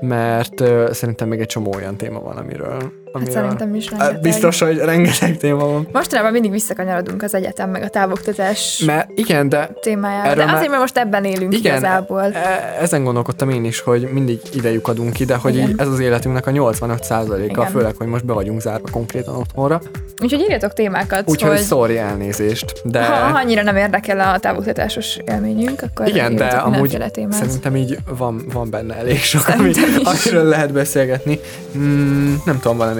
mert 0.00 0.64
szerintem 0.94 1.28
még 1.28 1.40
egy 1.40 1.46
csomó 1.46 1.74
olyan 1.74 1.96
téma 1.96 2.20
van, 2.20 2.36
amiről... 2.36 2.92
Hát 3.12 3.22
amiről 3.22 3.42
szerintem 3.42 3.74
is 3.74 3.88
Hát 3.88 3.98
rengeteg. 3.98 4.22
Biztos, 4.22 4.60
hogy 4.60 4.78
rengeteg 4.78 5.36
téma 5.36 5.66
van. 5.66 5.88
Mostanában 5.92 6.32
mindig 6.32 6.50
visszakanyarodunk 6.50 7.22
az 7.22 7.34
egyetem 7.34 7.70
meg 7.70 7.82
a 7.82 7.88
távoktatás 7.88 8.82
Mert 8.86 9.10
igen, 9.14 9.48
de 9.48 9.70
témájára. 9.80 10.34
De 10.34 10.52
azért, 10.52 10.68
mert 10.68 10.80
most 10.80 10.96
ebben 10.98 11.24
élünk 11.24 11.54
Igen, 11.54 11.72
igazából. 11.76 12.22
E- 12.22 12.76
Ezen 12.80 13.04
gondolkodtam 13.04 13.50
én 13.50 13.64
is, 13.64 13.80
hogy 13.80 14.08
mindig 14.12 14.40
ide 14.52 14.72
lyukadunk 14.72 15.20
ide, 15.20 15.34
hogy 15.34 15.56
Igen. 15.56 15.74
ez 15.76 15.88
az 15.88 15.98
életünknek 15.98 16.46
a 16.46 16.50
85%-a, 16.50 17.42
Igen. 17.42 17.66
főleg, 17.66 17.94
hogy 17.96 18.06
most 18.06 18.24
be 18.24 18.32
vagyunk 18.32 18.60
zárva 18.60 18.88
konkrétan 18.90 19.36
otthonra. 19.36 19.80
Úgyhogy 20.22 20.40
írjatok 20.40 20.72
témákat, 20.72 21.22
Úgyhogy 21.30 21.50
hogy 21.50 21.66
sorry 21.66 21.98
elnézést, 21.98 22.72
de 22.84 23.04
ha, 23.04 23.14
ha 23.14 23.38
annyira 23.38 23.62
nem 23.62 23.76
érdekel 23.76 24.20
a 24.34 24.38
távoktatásos 24.38 25.18
élményünk, 25.26 25.82
akkor 25.82 26.08
igen, 26.08 26.36
de 26.36 26.46
amúgy 26.46 26.98
témát. 27.12 27.32
szerintem 27.32 27.76
így 27.76 27.98
van, 28.16 28.44
van 28.52 28.70
benne 28.70 28.94
elég 28.96 29.18
sok, 29.18 29.48
ami, 29.48 29.72
amiről 30.02 30.44
lehet 30.44 30.72
beszélgetni. 30.72 31.40
Mm, 31.78 32.34
nem 32.44 32.58
tudom, 32.60 32.78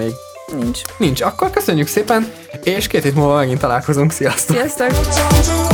Nincs. 0.51 0.81
Nincs. 0.97 1.21
Akkor 1.21 1.49
köszönjük 1.49 1.87
szépen, 1.87 2.31
és 2.63 2.87
két 2.87 3.03
hét 3.03 3.15
múlva 3.15 3.35
megint 3.35 3.59
találkozunk. 3.59 4.11
Sziasztok! 4.11 4.55
Sziasztok! 4.55 5.70